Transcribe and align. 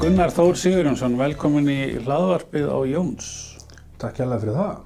Gunnar 0.00 0.30
Þór 0.32 0.56
Sigurjónsson, 0.56 1.12
velkomin 1.20 1.66
í 1.68 1.80
hlaðvarpið 2.00 2.70
á 2.72 2.78
Jóns. 2.88 3.26
Takk 4.00 4.22
hérlega 4.22 4.40
fyrir 4.40 4.56
það. 4.56 4.78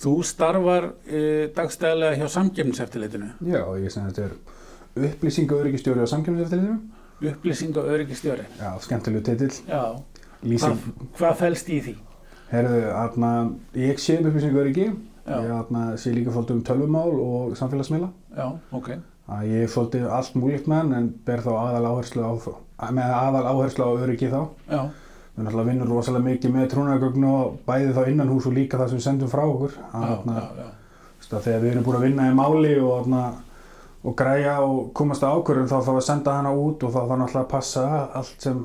Þú 0.00 0.12
starfar 0.24 0.86
e, 1.04 1.20
dagstæðilega 1.52 2.16
hjá 2.16 2.30
samkjöfniseftirlitinu. 2.38 3.28
Já, 3.44 3.60
ég 3.82 3.92
sem 3.92 4.06
þetta 4.08 4.24
er 4.24 5.10
upplýsingaöryggistjóri 5.10 6.08
á 6.08 6.12
samkjöfniseftirlitinu. 6.14 6.78
Upplýsing 7.28 7.76
og 7.76 7.92
öryggistjóri. 7.92 8.48
Já, 8.56 8.70
skemmtilegu 8.86 9.26
titill. 9.28 9.52
Já. 9.68 9.84
Lýsing. 10.48 10.80
Hvað, 10.80 11.06
hvað 11.20 11.38
fælst 11.44 11.68
í 11.68 11.84
því? 11.84 11.96
Herðu, 12.54 12.82
aðna, 13.04 13.36
ég 13.84 14.00
sé 14.00 14.16
um 14.16 14.32
upplýsingaöryggi. 14.32 14.90
Já. 15.28 15.36
Ég 15.36 15.56
aðna, 15.60 15.84
sé 16.00 16.16
líka 16.16 16.32
fólk 16.32 16.56
um 16.56 16.64
tölvumál 16.64 17.12
og 17.20 17.52
samfélagsmiðla. 17.60 18.08
Já, 18.40 18.48
ok. 18.80 18.94
Að 19.30 19.46
ég 19.52 19.62
er 19.64 19.70
svolítið 19.70 20.08
allt 20.10 20.34
múlíkt 20.34 20.66
með 20.66 20.80
hann 20.80 20.96
en 20.98 21.08
ber 21.26 21.42
þá 21.44 21.52
aðal 21.54 21.86
áherslu 21.92 22.24
á, 22.26 22.32
með 22.90 23.14
aðal 23.14 23.44
áherslu 23.52 23.86
á 23.86 23.90
öryggi 24.02 24.30
þá. 24.32 24.40
Já, 24.66 24.82
Við 25.32 25.46
náttúrulega 25.46 25.70
vinnum 25.70 25.88
rosalega 25.88 26.26
mikið 26.26 26.52
með 26.52 26.66
trúnagögn 26.74 27.22
og 27.24 27.52
bæði 27.64 27.92
þá 27.96 28.02
innan 28.10 28.28
hús 28.28 28.48
og 28.50 28.52
líka 28.52 28.76
það 28.76 28.90
sem 28.90 28.98
við 28.98 29.04
sendum 29.06 29.30
frá 29.32 29.42
okkur. 29.46 29.78
Að, 29.88 30.02
já, 30.02 30.16
aðna, 30.16 30.34
já, 30.36 30.48
já. 30.58 30.66
Að 31.32 31.46
þegar 31.46 31.62
við 31.62 31.70
erum 31.70 31.86
búin 31.86 31.96
að 31.96 32.04
vinna 32.04 32.26
í 32.28 32.34
máli 32.36 32.72
og, 32.82 32.90
aðna, 32.98 33.22
og 34.02 34.16
græja 34.18 34.58
og 34.66 34.92
komast 34.98 35.24
að 35.24 35.38
ákvörðum 35.38 35.70
þá 35.70 35.76
þarf 35.78 36.00
að 36.02 36.06
senda 36.10 36.36
hana 36.36 36.52
út 36.52 36.84
og 36.84 36.92
þá 36.92 36.98
þarf 36.98 37.14
náttúrulega 37.22 37.44
að 37.46 37.50
passa 37.54 37.86
allt 38.20 38.44
sem 38.44 38.60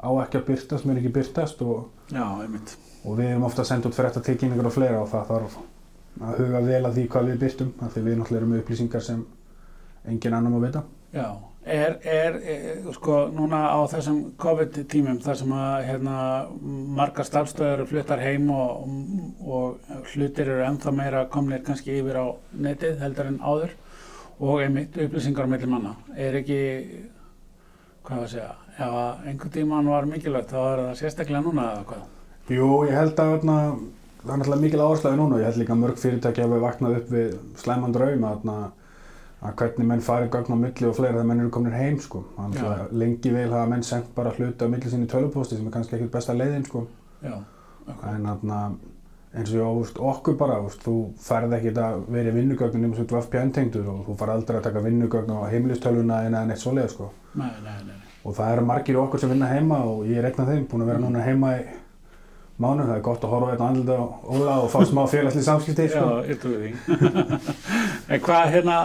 á 0.00 0.10
ekki 0.26 0.40
að 0.40 0.46
byrtast 0.50 0.88
mér 0.88 1.00
ekki 1.00 1.14
byrtast 1.16 1.64
og, 1.64 1.88
Já, 2.12 2.26
og 2.28 3.16
við 3.16 3.30
erum 3.30 3.46
ofta 3.48 3.64
að 3.64 3.70
senda 3.70 3.88
út 3.88 3.96
frétta 3.96 4.20
tilkynningar 4.26 4.68
og 4.68 4.76
fleira 4.76 5.00
og 5.00 5.08
það 5.08 5.32
þarf 5.32 5.58
að 6.20 6.40
huga 6.42 6.62
vel 6.66 6.82
að 6.84 6.96
því 6.98 7.04
hvað 7.14 7.30
við 7.30 7.42
byrtum 7.46 7.72
því 7.80 8.04
við 8.04 8.18
náttúrulega 8.20 8.40
erum 8.42 8.56
upplýsingar 8.60 9.06
sem 9.06 9.24
engin 10.08 10.34
annar 10.34 10.52
má 10.52 10.60
vita. 10.62 10.82
Já, 11.14 11.26
er, 11.64 11.98
er, 12.06 12.38
er, 12.54 12.92
sko, 12.94 13.26
núna 13.34 13.64
á 13.74 13.78
þessum 13.90 14.20
COVID-tímum 14.40 15.20
þar 15.24 15.38
sem 15.40 15.52
að, 15.56 15.76
hérna, 15.88 16.16
margar 17.00 17.28
starfstöður 17.28 17.86
fluttar 17.90 18.22
heim 18.22 18.50
og, 18.54 18.88
og 19.44 19.92
hlutir 20.14 20.48
eru 20.48 20.64
ennþá 20.68 20.94
meira 20.94 21.26
komnir 21.32 21.64
kannski 21.66 21.98
yfir 22.00 22.20
á 22.22 22.26
netið 22.54 23.02
heldur 23.04 23.32
en 23.32 23.40
áður 23.42 23.76
og 24.40 24.62
einmitt 24.64 24.96
upplýsingar 24.96 25.50
milli 25.50 25.68
manna. 25.68 25.94
Er 26.16 26.40
ekki, 26.40 26.60
hvað 28.06 28.24
að 28.24 28.32
segja, 28.34 28.50
ef 28.78 28.98
að 29.04 29.28
einhvern 29.28 29.54
tíman 29.56 29.90
var 29.92 30.08
mikilvægt 30.08 30.54
þá 30.54 30.60
er 30.62 30.84
það 30.86 30.98
sérstaklega 31.02 31.44
núna 31.44 31.70
eða 31.74 31.88
hvað? 31.90 32.06
Jú, 32.50 32.68
ég 32.88 32.96
held 32.96 33.20
að 33.20 33.34
þarna, 33.34 33.56
það 34.22 34.32
er 34.32 34.40
náttúrulega 34.40 34.64
mikil 34.64 34.84
áherslu 34.86 35.12
núna 35.18 35.36
og 35.36 35.42
ég 35.42 35.50
held 35.50 35.60
líka 35.60 35.74
að 35.76 35.82
mörg 35.84 36.00
fyrirtæki 36.00 36.46
hafa 36.46 36.62
vaknað 36.64 36.96
upp 37.00 37.12
við 37.14 37.34
slæman 37.60 37.94
draum 37.94 38.24
að, 38.30 38.48
að 39.40 39.54
hvernig 39.56 39.88
menn 39.88 40.02
farið 40.04 40.30
gögn 40.34 40.52
á 40.52 40.56
milli 40.60 40.88
og 40.88 40.96
fleira 40.98 41.14
þegar 41.14 41.28
menn 41.30 41.40
eru 41.40 41.50
komin 41.54 41.76
heim 41.76 41.98
sko. 42.04 42.22
Lengi 42.92 43.32
vel 43.32 43.48
hafa 43.54 43.68
menn 43.70 43.84
sendt 43.86 44.10
bara 44.16 44.32
hluti 44.36 44.68
á 44.68 44.72
milli 44.72 44.92
sinni 44.92 45.08
tölvupósti 45.08 45.56
sem 45.56 45.66
er 45.66 45.76
kannski 45.76 45.96
ekkert 45.96 46.12
besta 46.18 46.36
leiðin 46.36 46.66
sko. 46.68 46.84
Já, 47.24 47.38
ok. 47.86 48.04
En 48.12 48.28
þarna, 48.28 48.60
eins 49.40 49.54
og 49.56 49.80
úst, 49.84 50.00
okkur 50.12 50.36
bara, 50.40 50.60
úst, 50.66 50.84
þú 50.84 50.96
ferð 51.24 51.56
ekki 51.56 51.72
að 51.72 52.04
vera 52.12 52.32
í 52.32 52.36
vinnugögnin 52.36 52.90
um 52.90 52.94
svona 52.98 53.24
VPN-tengdur 53.24 53.88
og 53.94 54.04
þú 54.08 54.16
far 54.20 54.34
aldrei 54.36 54.60
að 54.60 54.66
taka 54.68 54.84
vinnugögn 54.84 55.32
á 55.32 55.48
heimilistölvuna 55.54 56.22
en 56.26 56.36
eða 56.36 56.46
neitt 56.50 56.60
svoleið 56.64 56.92
sko. 56.96 57.10
Nei, 57.40 57.52
nei, 57.64 57.76
nei. 57.88 58.00
Og 58.28 58.36
það 58.36 58.56
eru 58.58 58.66
margir 58.68 58.98
okkur 59.00 59.22
sem 59.22 59.32
vinna 59.32 59.48
heima 59.48 59.80
og 59.88 60.04
ég 60.04 60.20
er 60.20 60.28
einn 60.28 60.42
af 60.42 60.50
þeim, 60.52 60.66
búin 60.68 60.84
að 60.84 60.92
vera 60.92 61.00
núna 61.06 61.24
heima 61.24 61.54
í 61.56 61.62
mánu, 62.60 62.84
það 62.84 62.96
er 62.98 63.04
gott 63.04 63.24
að 63.24 63.32
horfa 63.32 63.52
hérna 63.54 63.68
andlita 63.70 63.96
á 63.96 64.04
Óla 64.34 64.56
og 64.60 64.68
fá 64.72 64.82
smá 64.88 65.00
félagsli 65.12 65.44
samskipti 65.46 65.86
sko. 65.88 66.02
Já, 66.04 66.28
ég 66.28 66.40
trúi 66.42 66.58
því. 66.60 66.72
en 68.12 68.24
hvað, 68.26 68.50
hérna, 68.54 68.76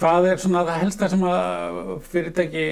hvað 0.00 0.26
er 0.32 0.40
svona 0.42 0.64
það 0.66 0.80
helsta 0.82 1.08
sem 1.12 1.22
að 1.28 1.78
fyrirtæki, 2.10 2.64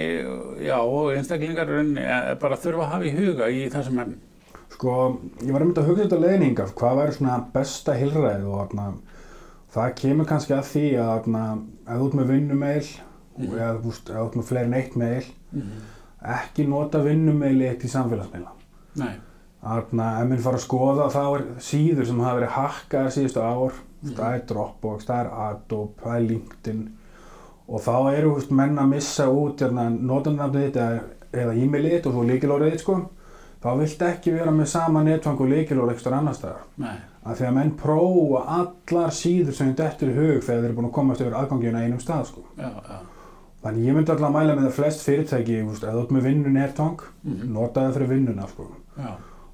já, 0.66 0.76
og 0.82 1.12
einstaklingar 1.16 1.70
eh, 1.78 2.34
bara 2.42 2.56
þurfa 2.58 2.86
að 2.86 2.92
hafa 2.96 3.08
í 3.08 3.14
huga 3.16 3.48
í 3.52 3.62
þessum 3.72 4.00
efnum? 4.02 4.20
Sko, 4.72 4.96
ég 5.44 5.52
var 5.52 5.62
einmitt 5.62 5.78
að 5.78 5.88
hugsa 5.90 6.06
þetta 6.08 6.20
leiðninga, 6.24 6.66
hvað 6.80 6.98
væri 6.98 7.16
svona 7.18 7.38
besta 7.54 7.94
hilræð 7.94 8.46
og 8.48 8.58
þarna, 8.62 8.86
það 9.74 9.94
kemur 10.02 10.26
kannski 10.32 10.56
að 10.56 10.68
því 10.72 10.84
að 10.98 11.10
þarna, 11.12 11.42
ef 11.86 11.98
þú 12.00 12.06
ert 12.10 12.18
með 12.22 12.30
vinnumeil 12.34 12.86
Mhm. 13.32 13.52
eða 13.56 13.80
þú 13.80 13.92
ert 14.26 14.34
með 14.36 14.44
fleiri 14.50 14.66
en 14.68 14.74
eitt 14.74 14.96
meil, 14.96 15.24
Mm 15.52 15.70
ekki 16.22 16.68
nota 16.70 17.00
vinnumeili 17.02 17.64
eitt 17.66 17.82
í 17.82 17.88
samfélagsmeila. 17.90 18.52
Nei, 19.00 19.14
Þarna, 19.62 20.04
ef 20.22 20.28
minn 20.28 20.38
fara 20.44 20.56
að 20.56 20.62
skoða 20.68 21.06
þá 21.10 21.22
er 21.34 21.42
síður 21.58 22.06
sem 22.06 22.20
hafa 22.22 22.36
verið 22.40 22.52
hakkaðar 22.54 23.10
síðustu 23.16 23.40
ár, 23.42 23.72
Mhm. 24.04 24.14
það 24.14 24.34
er 24.36 24.44
Dropbox, 24.46 25.04
það 25.08 25.20
er 25.24 25.30
Adobe, 25.46 26.02
það 26.04 26.16
er 26.16 26.28
LinkedIn 26.28 26.82
og 27.72 27.80
þá 27.80 27.94
eru 28.18 28.34
veist, 28.36 28.50
menn 28.52 28.76
að 28.82 28.90
missa 28.92 29.26
út 29.32 29.62
hérna, 29.64 29.86
notanafnið 29.90 30.66
þitt 30.66 30.76
eða, 30.82 31.00
eða 31.32 31.54
e-mailið 31.62 31.94
þitt 31.96 32.08
og 32.10 32.16
svo 32.18 32.24
líkilórið 32.28 32.74
þitt 32.74 32.84
sko, 32.84 32.96
þá 33.62 33.68
viltu 33.78 34.04
ekki 34.10 34.34
vera 34.36 34.52
með 34.52 34.68
sama 34.74 35.02
netfang 35.06 35.40
og 35.40 35.48
líkilór 35.54 35.92
eitthvað 35.94 36.18
annar 36.18 36.36
staðar. 36.36 36.66
Af 37.22 37.38
því 37.38 37.46
að 37.48 37.54
menn 37.54 37.70
prófa 37.78 38.40
allar 38.58 39.12
síður 39.14 39.54
sem 39.54 39.72
dettur 39.78 40.10
í 40.10 40.16
hug 40.18 40.42
þegar 40.42 40.60
þeir 40.60 40.68
eru 40.68 40.76
búin 40.80 40.88
að 40.90 40.94
komast 40.98 41.20
yfir 41.22 41.36
aðgangina 41.38 41.84
einum 41.86 42.00
stað 42.02 42.24
sko. 42.32 42.44
já, 42.58 42.68
já. 42.68 43.00
Þannig 43.62 43.84
ég 43.86 43.94
myndi 43.94 44.10
alltaf 44.10 44.26
að 44.26 44.32
mæla 44.34 44.54
með 44.58 44.64
það 44.66 44.72
flest 44.80 45.04
fyrirtæki, 45.06 45.58
þú 45.62 46.00
ert 46.02 46.10
með 46.10 46.22
vinnu 46.26 46.50
netfang, 46.50 46.98
Mhm. 47.24 47.52
nota 47.54 47.80
það 47.80 47.92
fyrir 47.94 48.08
vinnuna 48.08 48.48
sko. 48.48 48.66
Já, 48.98 49.12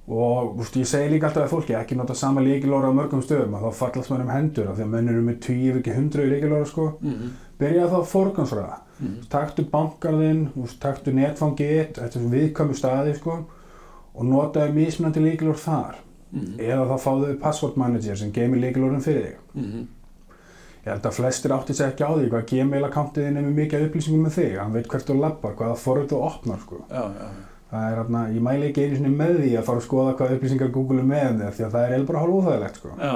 Og 0.09 0.57
veist, 0.57 0.73
ég 0.81 0.87
segi 0.89 1.11
líka 1.13 1.27
alltaf 1.29 1.45
að 1.45 1.53
fólki 1.53 1.75
ekki 1.77 1.95
nota 1.95 2.15
sama 2.15 2.41
líkilóra 2.41 2.89
á 2.89 2.97
mörgum 2.97 3.21
stöðum 3.21 3.53
að 3.59 3.67
þá 3.69 3.75
fallast 3.75 4.09
mér 4.11 4.21
um 4.23 4.29
hendur 4.33 4.71
af 4.71 4.79
því 4.79 4.83
að 4.87 4.89
menn 4.95 5.09
eru 5.11 5.21
með 5.27 5.39
10 5.41 5.69
ef 5.69 5.77
ekki 5.83 5.93
100 5.93 6.31
líkilóra 6.33 6.67
sko. 6.67 6.87
mm 7.03 7.29
Byrja 7.59 7.89
þá 7.91 7.97
að 8.01 8.11
forgansraða. 8.13 8.79
Mhm. 8.99 9.29
Taktu 9.31 9.65
bankarðinn, 9.73 10.43
taktu 10.81 11.13
netfangið, 11.15 11.93
þetta 11.99 12.19
er 12.19 12.31
viðkvæmu 12.35 12.75
staði 12.79 13.15
sko, 13.19 13.37
og 14.15 14.25
notaðu 14.25 14.75
mismunandi 14.75 15.21
líkilór 15.25 15.59
þar. 15.59 15.95
mm 16.33 16.59
Eða 16.59 16.89
þá 16.91 16.97
fáðu 17.01 17.39
password 17.41 17.77
manager 17.77 18.17
sem 18.17 18.33
geymir 18.33 18.61
líkilórin 18.61 19.03
fyrir 19.03 19.23
þig. 19.23 19.37
mm 19.55 19.87
Ég 20.87 20.93
held 20.95 21.03
að 21.03 21.17
flestir 21.19 21.53
átti 21.53 21.75
sig 21.75 21.87
ekki 21.91 22.05
á 22.07 22.11
því 22.17 22.29
hvað 22.33 22.45
Gmail-akkántiðin 22.49 23.37
er 23.37 23.43
með 23.45 23.57
mikið 23.59 23.83
upplýsingum 23.89 24.23
með 24.25 24.37
þig. 24.39 24.59
Hann 24.59 24.73
veit 24.73 24.87
hvert 24.89 25.07
þú 25.11 25.17
lappar, 25.21 25.55
hvaða 25.59 25.77
forrið 25.77 26.07
þú 26.13 26.21
opnar 26.25 26.61
sko. 26.63 26.77
já, 26.89 27.03
já. 27.19 27.29
Það 27.69 27.89
er 27.93 27.99
hérna, 27.99 28.21
ég 28.33 28.41
mæli 28.47 28.69
ekki 28.71 28.85
einu 28.87 28.97
sinni 28.97 29.11
með 29.13 29.35
því 29.43 29.51
að 29.59 29.67
fara 29.67 29.79
að 29.83 29.85
skoða 29.85 30.15
hvað 30.17 30.31
upplýsingar 30.39 30.71
Google 30.73 31.03
er 31.03 31.09
með 31.11 31.43
þér 31.43 31.53
því 31.59 31.65
að 31.67 31.75
það 31.75 31.93
er 31.93 32.05
bara 32.09 32.23
hálf 32.23 32.39
óþægilegt 32.39 32.77
sko. 32.81 32.89
já. 32.97 33.13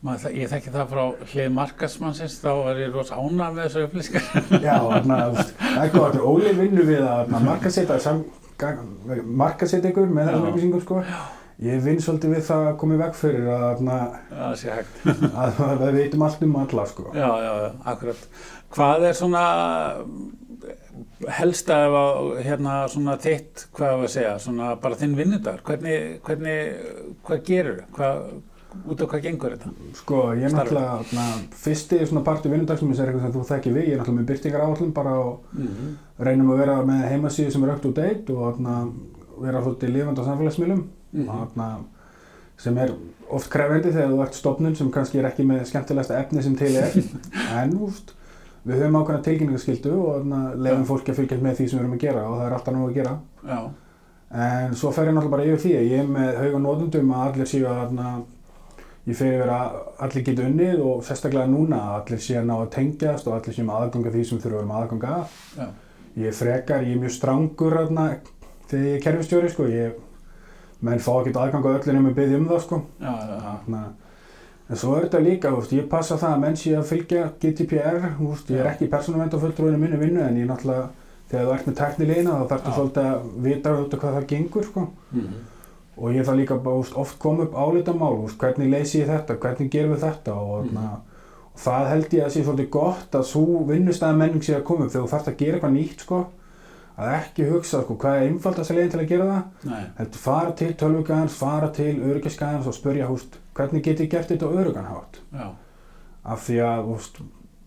Maður, 0.00 0.32
ég 0.32 0.48
þekki 0.48 0.70
það 0.72 0.92
frá 0.94 1.02
hlið 1.30 1.50
markasmannsins, 1.52 2.38
þá 2.40 2.52
er 2.70 2.78
ég 2.80 2.94
rosa 2.94 3.18
ánað 3.20 3.58
með 3.58 3.66
þessu 3.66 3.82
upplýsingar. 3.84 4.28
Já, 4.64 4.76
þarna, 4.86 5.18
það 5.58 5.82
er 5.82 5.92
gott, 5.92 6.16
Óli 6.30 6.54
vinnur 6.56 6.88
við 6.88 7.04
að 7.04 7.34
markasetja 9.36 9.90
ykkur 9.90 10.08
með 10.08 10.30
þessum 10.30 10.48
upplýsingum 10.48 10.82
sko. 10.86 11.02
Ég 11.60 11.82
vinn 11.84 12.00
svolítið 12.00 12.32
við 12.32 12.44
það 12.46 12.66
að 12.70 12.76
koma 12.80 12.96
í 12.96 13.00
veg 13.02 13.16
fyrir 13.20 13.48
að, 13.52 13.84
það 15.60 15.84
veitum 15.98 16.24
allt 16.24 16.44
um 16.46 16.56
alla 16.62 16.84
sko. 16.88 17.08
Já, 17.12 17.28
já, 17.44 17.50
já, 17.60 17.70
akkurat. 17.92 18.22
Hvað 18.72 19.04
er 19.10 19.18
svona 19.18 19.44
helsta 21.36 21.76
ef 21.84 21.96
að, 22.00 22.30
hérna, 22.46 22.76
svona 22.88 23.16
þitt, 23.20 23.66
hvað 23.76 23.98
var 23.98 24.08
að 24.08 24.14
segja, 24.14 24.36
svona 24.40 24.70
bara 24.80 24.96
þinn 25.00 25.18
vinnudagur, 25.18 25.60
hvernig, 25.68 26.22
hvernig, 26.24 26.94
hvað 27.26 27.44
gerur, 27.50 27.82
hvað, 27.96 28.22
út 28.90 29.02
af 29.02 29.08
hvað 29.10 29.22
gengur 29.26 29.54
þetta? 29.56 29.70
Sko, 30.00 30.20
ég 30.38 30.44
er 30.48 30.54
náttúrulega, 30.54 31.24
fyrsti 31.64 31.98
svona 32.06 32.22
partur 32.26 32.52
vinnudagsmins 32.52 32.98
er 33.00 33.10
eitthvað 33.10 33.22
sem 33.26 33.34
þú 33.36 33.44
þekki 33.50 33.72
við, 33.74 33.86
ég 33.88 33.92
er 33.96 33.98
náttúrulega 34.02 34.20
með 34.20 34.28
byrtingar 34.32 34.64
áallum 34.66 34.92
bara 34.96 35.14
og 35.18 35.40
Mm 35.56 35.96
reynum 36.20 36.50
að 36.52 36.58
vera 36.60 36.74
með 36.84 37.06
heimasíðu 37.08 37.50
sem 37.52 37.62
er 37.64 37.70
up 37.72 37.78
to 37.82 37.90
date 37.96 38.28
og 38.34 38.42
þarna, 38.58 38.92
vera 39.40 39.62
svolítið 39.64 39.92
lifandi 39.94 40.20
á 40.20 40.28
samfélagsmiðlum 40.28 40.82
Mhm. 41.12 41.26
þarna, 41.26 41.68
sem 42.58 42.78
er 42.78 42.90
oft 43.30 43.48
krefendi 43.50 43.88
þegar 43.94 44.10
þú 44.10 44.18
ert 44.22 44.34
stofnun 44.34 44.76
sem 44.76 44.90
kannski 44.92 45.18
er 45.18 45.24
ekki 45.30 45.46
með 45.48 45.64
skemmtilegasta 45.70 46.18
efni 46.20 46.42
sem 46.42 46.56
til 46.56 46.76
er 46.76 46.92
en 47.62 47.72
úst, 47.80 48.12
við 48.66 48.82
höfum 48.82 48.98
ákveðna 49.00 49.22
tilkynningaskildu 49.24 49.92
og 49.96 50.26
Já. 50.28 50.84
fólki 50.84 51.10
að 51.14 51.16
fylgjast 51.22 51.42
með 51.42 51.56
því 51.56 51.68
sem 51.70 51.78
við 51.78 51.84
erum 51.86 51.96
að 51.96 52.02
gera 52.04 52.26
og 52.28 52.36
það 52.38 52.46
er 52.46 52.52
alltaf 52.58 52.74
nóg 52.74 52.90
að 52.90 52.94
gera 53.00 53.14
Já, 53.48 53.60
en 54.44 54.74
svo 54.76 54.92
fer 54.92 55.06
ég 55.08 55.14
náttúrulega 55.16 55.30
bara 55.30 55.48
yfir 55.48 55.62
því 55.64 55.72
ég 55.88 55.98
er 56.04 56.06
með 56.06 56.36
hauga 56.44 56.58
nótundum 56.66 57.10
að 57.16 57.24
allir 57.32 57.46
séu 57.50 57.64
að 57.66 57.96
fer 59.16 59.32
yfir 59.38 59.48
að 59.50 59.78
allir 60.04 60.24
geta 60.26 60.42
unnið 60.44 60.82
og 60.84 61.00
sérstaklega 61.06 61.46
núna 61.50 61.78
að 61.80 61.94
allir 62.00 62.20
séu 62.20 62.36
að 62.40 62.48
ná 62.50 62.54
að 62.58 62.68
tengjast 62.74 63.26
og 63.26 63.36
allir 63.38 63.56
séu 63.56 63.64
með 63.64 63.78
aðganga 63.80 64.12
því 64.14 64.24
sem 64.28 64.42
þurfa 64.42 64.66
með 64.68 64.82
aðganga 64.82 65.14
að 65.16 65.38
já, 65.56 65.66
ég 66.26 66.36
frekar, 66.36 66.84
ég 66.84 66.94
er 66.96 67.00
mjög 67.00 67.14
strangur 67.16 67.76
þarna, 67.78 68.04
þegar 68.68 68.86
ég 68.86 68.98
er 68.98 69.04
kerfistjóri 69.06 69.50
sko, 69.54 69.66
ég, 69.72 69.96
menn 70.84 71.00
fá 71.00 71.10
ekki 71.20 71.32
aðgang 71.36 71.66
á 71.66 71.70
öllu 71.72 71.96
nema 71.96 72.12
að 72.12 72.18
byggja 72.20 72.38
um 72.40 72.48
það 72.50 72.62
sko. 72.66 72.80
já, 73.00 73.10
já, 73.10 73.34
já. 73.34 73.40
Þarna, 73.46 73.82
en 74.70 74.80
svo 74.82 74.96
er 74.96 75.06
þetta 75.06 75.22
líka, 75.26 75.52
úst, 75.58 75.72
ég 75.74 75.88
passa 75.90 76.18
það 76.20 76.34
að 76.36 76.42
menn 76.44 76.56
sé 76.60 76.74
að 76.78 76.88
fylgja 76.92 77.24
GDPR, 77.42 78.10
úst, 78.28 78.50
ég 78.52 78.60
er 78.62 78.70
ekki 78.74 78.90
persónuvendafulltrúinu 78.92 79.80
minni 79.80 79.98
vinnu 80.00 80.22
en 80.26 80.38
ég 80.38 80.46
náttúrulega, 80.48 80.90
þegar 81.30 81.46
þú 81.48 81.54
ert 81.56 81.66
með 81.70 81.78
tæknilegina 81.80 82.36
þá 82.36 82.44
þarftu 82.52 82.70
Já. 82.70 82.76
svolítið 82.76 83.08
að 83.10 83.26
vita 83.48 83.74
út 83.80 83.96
af 83.96 84.00
hvað 84.04 84.16
það 84.18 84.28
gengur 84.34 84.68
sko. 84.68 84.86
Mhm. 85.12 85.40
Og 86.00 86.14
ég 86.16 86.24
þarf 86.24 86.38
líka 86.40 86.56
bara, 86.64 86.80
úst, 86.80 86.94
oft 86.96 87.18
koma 87.20 87.44
upp 87.44 87.54
álitamál, 87.54 88.28
hvernig 88.40 88.70
leysi 88.72 89.02
ég 89.02 89.08
þetta, 89.10 89.36
hvernig 89.42 89.70
gerum 89.70 89.94
við 89.94 90.04
þetta 90.06 90.34
og, 90.34 90.64
Mhm. 90.64 90.76
mm. 90.76 90.98
og 91.54 91.60
það 91.60 91.88
held 91.90 92.10
ég 92.16 92.24
að 92.24 92.30
sé 92.34 92.44
svolítið 92.44 92.70
gott 92.70 93.10
að 93.20 93.24
svo 93.28 93.64
vinnustæða 93.68 94.16
menning 94.16 94.42
sé 94.42 94.54
að 94.56 94.64
koma 94.64 94.84
upp 94.86 94.92
þegar 94.92 95.06
þú 95.06 95.10
þarfst 95.14 95.28
að 95.28 95.36
gera 95.36 95.58
eitthvað 95.58 95.76
nýtt 95.76 96.00
sko, 96.06 96.20
að 96.98 97.12
ekki 97.20 97.50
hugsa 97.50 97.82
sko, 97.82 97.94
hvað 97.96 98.16
er 98.16 98.28
einfaldast 98.30 98.70
að 98.70 98.76
leiðin 98.76 98.90
til 98.90 99.00
að 99.00 99.08
gera 99.08 99.26
það 99.30 99.70
nei, 99.70 99.84
heldur 99.98 100.18
fara 100.24 100.52
til 100.52 100.72
tölvugæðans, 100.74 101.36
fara 101.36 101.68
til 101.68 101.94
öryggisgæðans 102.00 102.66
og 102.66 102.74
spurja 102.74 103.06
húst, 103.08 103.38
hvernig 103.54 103.82
get 103.82 104.00
ég 104.00 104.10
gert 104.10 104.28
þetta 104.28 104.46
á 104.48 104.56
örygganhátt 104.56 105.20
já, 105.32 105.46
af 106.24 106.42
því 106.48 106.58
að 106.64 106.84
húst, 106.90 107.20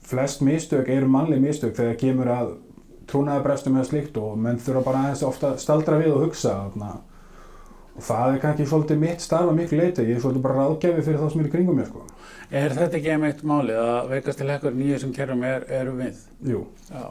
flest 0.03 0.41
mistök 0.41 0.89
eru 0.89 1.07
mannleg 1.07 1.41
mistök 1.41 1.75
þegar 1.75 1.95
kemur 1.97 2.27
að 2.27 2.53
trúnaðabrestum 3.07 3.75
eða 3.77 3.87
slíkt 3.89 4.17
og 4.17 4.37
menn 4.39 4.57
þurfa 4.63 4.83
bara 4.85 5.01
aðeins 5.07 5.23
ofta 5.27 5.57
staldra 5.57 5.97
við 5.99 6.13
og 6.15 6.21
hugsa 6.27 6.53
þarna. 6.69 6.91
Og 7.93 8.05
það 8.07 8.35
er 8.35 8.39
kannski 8.43 8.69
svolítið 8.69 9.01
mitt 9.03 9.21
starfa 9.21 9.55
miklu 9.55 9.79
leiti, 9.79 10.05
ég 10.07 10.17
er 10.17 10.23
svolítið 10.23 10.45
bara 10.45 10.61
ráðgjafi 10.61 11.05
fyrir 11.05 11.19
þá 11.21 11.27
sem 11.31 11.43
er 11.43 11.49
í 11.49 11.53
kringum 11.53 11.77
mér 11.77 11.89
sko. 11.91 12.05
er 12.49 12.77
þetta 12.77 12.99
ekki 12.99 13.11
einmitt 13.13 13.43
málið 13.45 13.81
að 13.83 14.13
veikast 14.15 14.41
til 14.41 14.49
hekkur 14.49 14.79
nýju 14.79 15.01
sem 15.03 15.13
kerfum 15.13 15.45
er, 15.49 15.67
eru 15.81 15.93
við? 15.99 16.23
Jú, 16.49 16.63
já, 16.89 17.05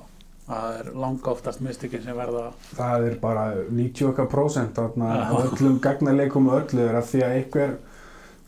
það 0.48 0.80
er 0.80 0.90
langa 1.04 1.32
oftast 1.32 1.62
mistökin 1.62 2.02
sem 2.02 2.18
verða 2.18 2.50
það 2.74 3.06
er 3.08 3.16
bara 3.22 3.46
90% 3.70 4.76
þarna 4.78 5.14
Já. 5.14 5.24
á 5.30 5.34
öllum 5.46 5.80
gagnarleikum 5.82 6.50
og 6.50 6.60
öllu. 6.60 6.86
Er 6.88 6.98
að 6.98 7.10
því 7.12 7.22
að 7.22 7.36
einhver 7.38 7.74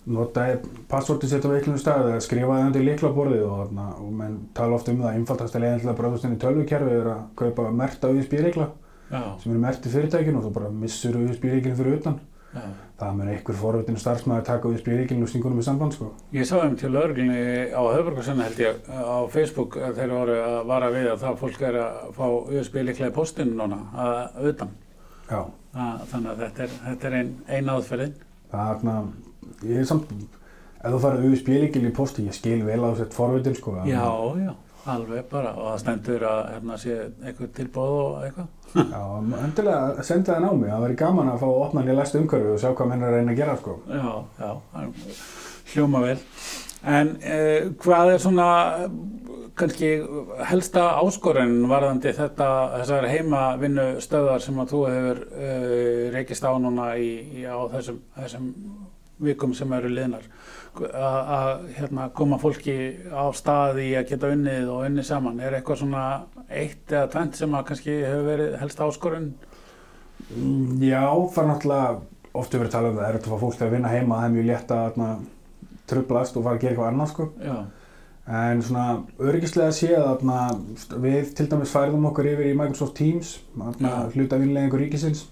notaði 0.05 0.57
passvorti 0.91 1.29
sitt 1.31 1.47
á 1.47 1.49
veiklunum 1.49 1.81
stað 1.81 2.11
eða 2.11 2.25
skrifaði 2.25 2.67
undir 2.69 2.87
líklaborðið 2.91 3.45
og, 3.49 3.77
og 4.05 4.11
menn 4.13 4.41
tala 4.57 4.77
oft 4.77 4.91
um 4.93 5.01
það 5.01 5.21
einfaldast 5.21 5.57
að 5.57 5.65
leiðin 5.65 5.85
til 5.85 5.93
að 5.93 6.01
bráðast 6.01 6.27
inn 6.29 6.35
í 6.37 6.41
tölvukerfi 6.43 6.97
er 6.99 7.13
að 7.15 7.23
kaupa 7.41 7.71
merta 7.73 8.11
já, 8.13 8.67
sem 9.11 9.51
eru 9.53 9.61
merti 9.61 9.89
fyrirtækinu 9.93 10.39
og 10.41 10.45
þú 10.49 10.53
bara 10.55 10.71
missur 10.71 11.17
USB-líkinu 11.21 11.77
fyrir 11.79 11.99
utan 12.01 12.17
já. 12.55 12.63
það 12.99 13.13
mun 13.19 13.29
einhver 13.35 13.59
forveitin 13.59 13.97
starfsmæður 14.01 14.45
taka 14.49 14.69
USB-líkinu 14.71 15.23
og 15.27 15.29
stingunum 15.33 15.59
í 15.61 15.65
samband 15.67 15.93
sko. 15.97 16.13
Ég 16.33 16.47
sá 16.49 16.55
þeim 16.63 16.77
til 16.81 16.91
lögreglunni 16.95 17.73
á 17.75 17.83
höfburgarsunni 17.95 18.47
held 18.47 18.63
ég 18.63 18.89
á 18.89 19.19
Facebook 19.31 19.77
að 19.77 19.99
þeir 20.01 20.15
voru 20.15 20.39
að 20.45 20.61
vara 20.71 20.91
við 20.95 21.11
að 21.13 21.21
það 21.27 21.39
fólk 21.43 21.61
er 21.69 21.79
að 21.83 21.99
fá 22.17 22.25
USB 22.55 22.81
líklega 22.87 23.11
í 23.11 23.17
postinu 23.19 23.55
núna 23.59 23.81
að 24.07 24.49
utan. 24.53 24.73
Já, 25.31 25.43
Að, 25.75 26.03
þannig 26.13 26.31
að 26.31 26.41
þetta 26.45 26.63
er, 26.63 26.75
þetta 26.87 27.07
er 27.09 27.15
ein, 27.19 27.31
ein 27.49 27.69
aðferðin. 27.73 28.13
það 28.53 28.61
er 28.61 28.77
þarna, 28.79 28.93
ég 29.67 29.79
er 29.81 29.87
samt, 29.91 30.11
ef 30.85 30.93
þú 30.95 30.99
farið 31.03 31.25
USB-líkil 31.33 31.83
í 31.89 31.95
posti, 31.97 32.27
ég 32.29 32.37
skil 32.37 32.61
vel 32.63 32.79
á 32.87 32.91
þess 32.95 33.17
forveitin 33.17 33.57
sko. 33.59 33.73
Já, 33.89 34.05
já, 34.39 34.53
alveg 34.91 35.25
bara 35.31 35.55
og 35.57 35.71
það 35.71 35.81
stendur 35.83 36.27
að 36.29 36.41
hérna 36.53 36.77
sé 36.81 36.99
eitthvað 37.25 37.53
tilbóð 37.59 37.95
og 38.01 38.27
eitthvað. 38.27 38.51
Já, 38.75 39.03
endilega 39.45 40.05
senda 40.07 40.35
það 40.35 40.45
ná 40.45 40.51
mig, 40.59 40.71
það 40.73 40.85
væri 40.85 40.99
gaman 41.05 41.33
að 41.33 41.41
fá 41.43 41.47
að 41.49 41.63
opna 41.63 41.85
í 41.87 41.97
læst 41.97 42.19
umhverfi 42.19 42.53
og 42.53 42.61
sjá 42.63 42.71
hvað 42.73 42.91
menn 42.91 43.05
er 43.05 43.11
að 43.11 43.19
reyna 43.19 43.35
að 43.35 43.41
gera 43.41 43.57
sko. 43.61 43.77
Já, 43.89 44.13
já, 44.43 44.53
hljóma 45.73 46.05
vel. 46.05 46.17
En 46.95 47.15
eh, 47.25 47.71
hvað 47.81 48.13
er 48.13 48.21
svona 48.21 48.49
eh, 48.85 48.97
kannski 49.57 49.91
helsta 50.51 50.89
áskorun 51.01 51.63
varðandi 51.71 52.13
þetta, 52.17 52.49
þessar 52.81 53.07
heimavinnu 53.09 53.87
stöðar 54.05 54.43
sem 54.43 54.59
að 54.59 54.73
þú 54.75 54.81
hefur 54.91 55.21
uh, 55.31 56.01
reykist 56.15 56.45
á 56.45 56.53
núna 56.59 56.89
í, 56.99 57.13
í, 57.39 57.45
á 57.47 57.59
þessum, 57.77 58.01
þessum 58.19 58.49
vikum 59.23 59.55
sem 59.55 59.73
eru 59.79 59.93
liðnar 59.95 60.27
að 60.83 61.33
að, 61.39 61.65
hérna, 61.79 62.09
koma 62.17 62.39
fólki 62.43 62.75
á 63.13 63.25
stað 63.37 63.79
í 63.85 63.91
að 63.99 64.09
geta 64.11 64.31
unnið 64.35 64.69
og 64.75 64.87
unnið 64.89 65.07
saman 65.09 65.41
er 65.41 65.59
eitthvað 65.59 65.83
svona 65.85 66.05
eitt 66.49 66.93
eða 66.93 67.11
tvent 67.15 67.37
sem 67.39 67.55
að 67.55 67.67
kannski 67.71 67.99
hefur 68.05 68.27
verið 68.33 68.57
helsta 68.63 68.89
áskorun 68.89 69.33
Mm, 70.35 70.79
Já, 70.81 71.05
það 71.35 71.41
er 71.43 71.49
náttúrulega, 71.51 71.97
oft 72.33 72.53
hefur 72.55 72.63
verið 72.65 72.73
talað 72.73 72.91
um 72.93 72.97
það, 72.99 73.07
er 73.09 73.17
þetta 73.19 73.33
að 73.35 73.41
fólk 73.43 73.57
til 73.59 73.67
að 73.67 73.73
vinna 73.75 73.91
heima, 73.93 74.17
það 74.21 74.25
er 74.25 74.33
mjög 74.35 74.47
létt 74.49 74.71
að 74.73 74.85
þarna, 74.85 75.09
trublast 75.91 76.37
og 76.39 76.45
fara 76.47 76.55
að 76.57 76.63
gera 76.63 76.73
eitthvað 76.73 76.89
annað 76.93 77.11
sko. 77.11 77.27
En 78.39 78.63
svona 78.65 78.85
öryggislega 79.21 79.75
séð 79.77 79.99
þarna, 80.01 80.39
við 81.05 81.35
til 81.37 81.47
dæmis 81.53 81.75
færðum 81.75 82.07
okkur 82.09 82.31
yfir 82.31 82.49
í 82.49 82.57
Microsoft 82.57 82.95
Teams, 82.97 83.35
þarna, 83.59 83.91
Já. 83.91 84.15
hluta 84.15 84.39
vinnlegingur 84.41 84.81
ríkisins. 84.81 85.27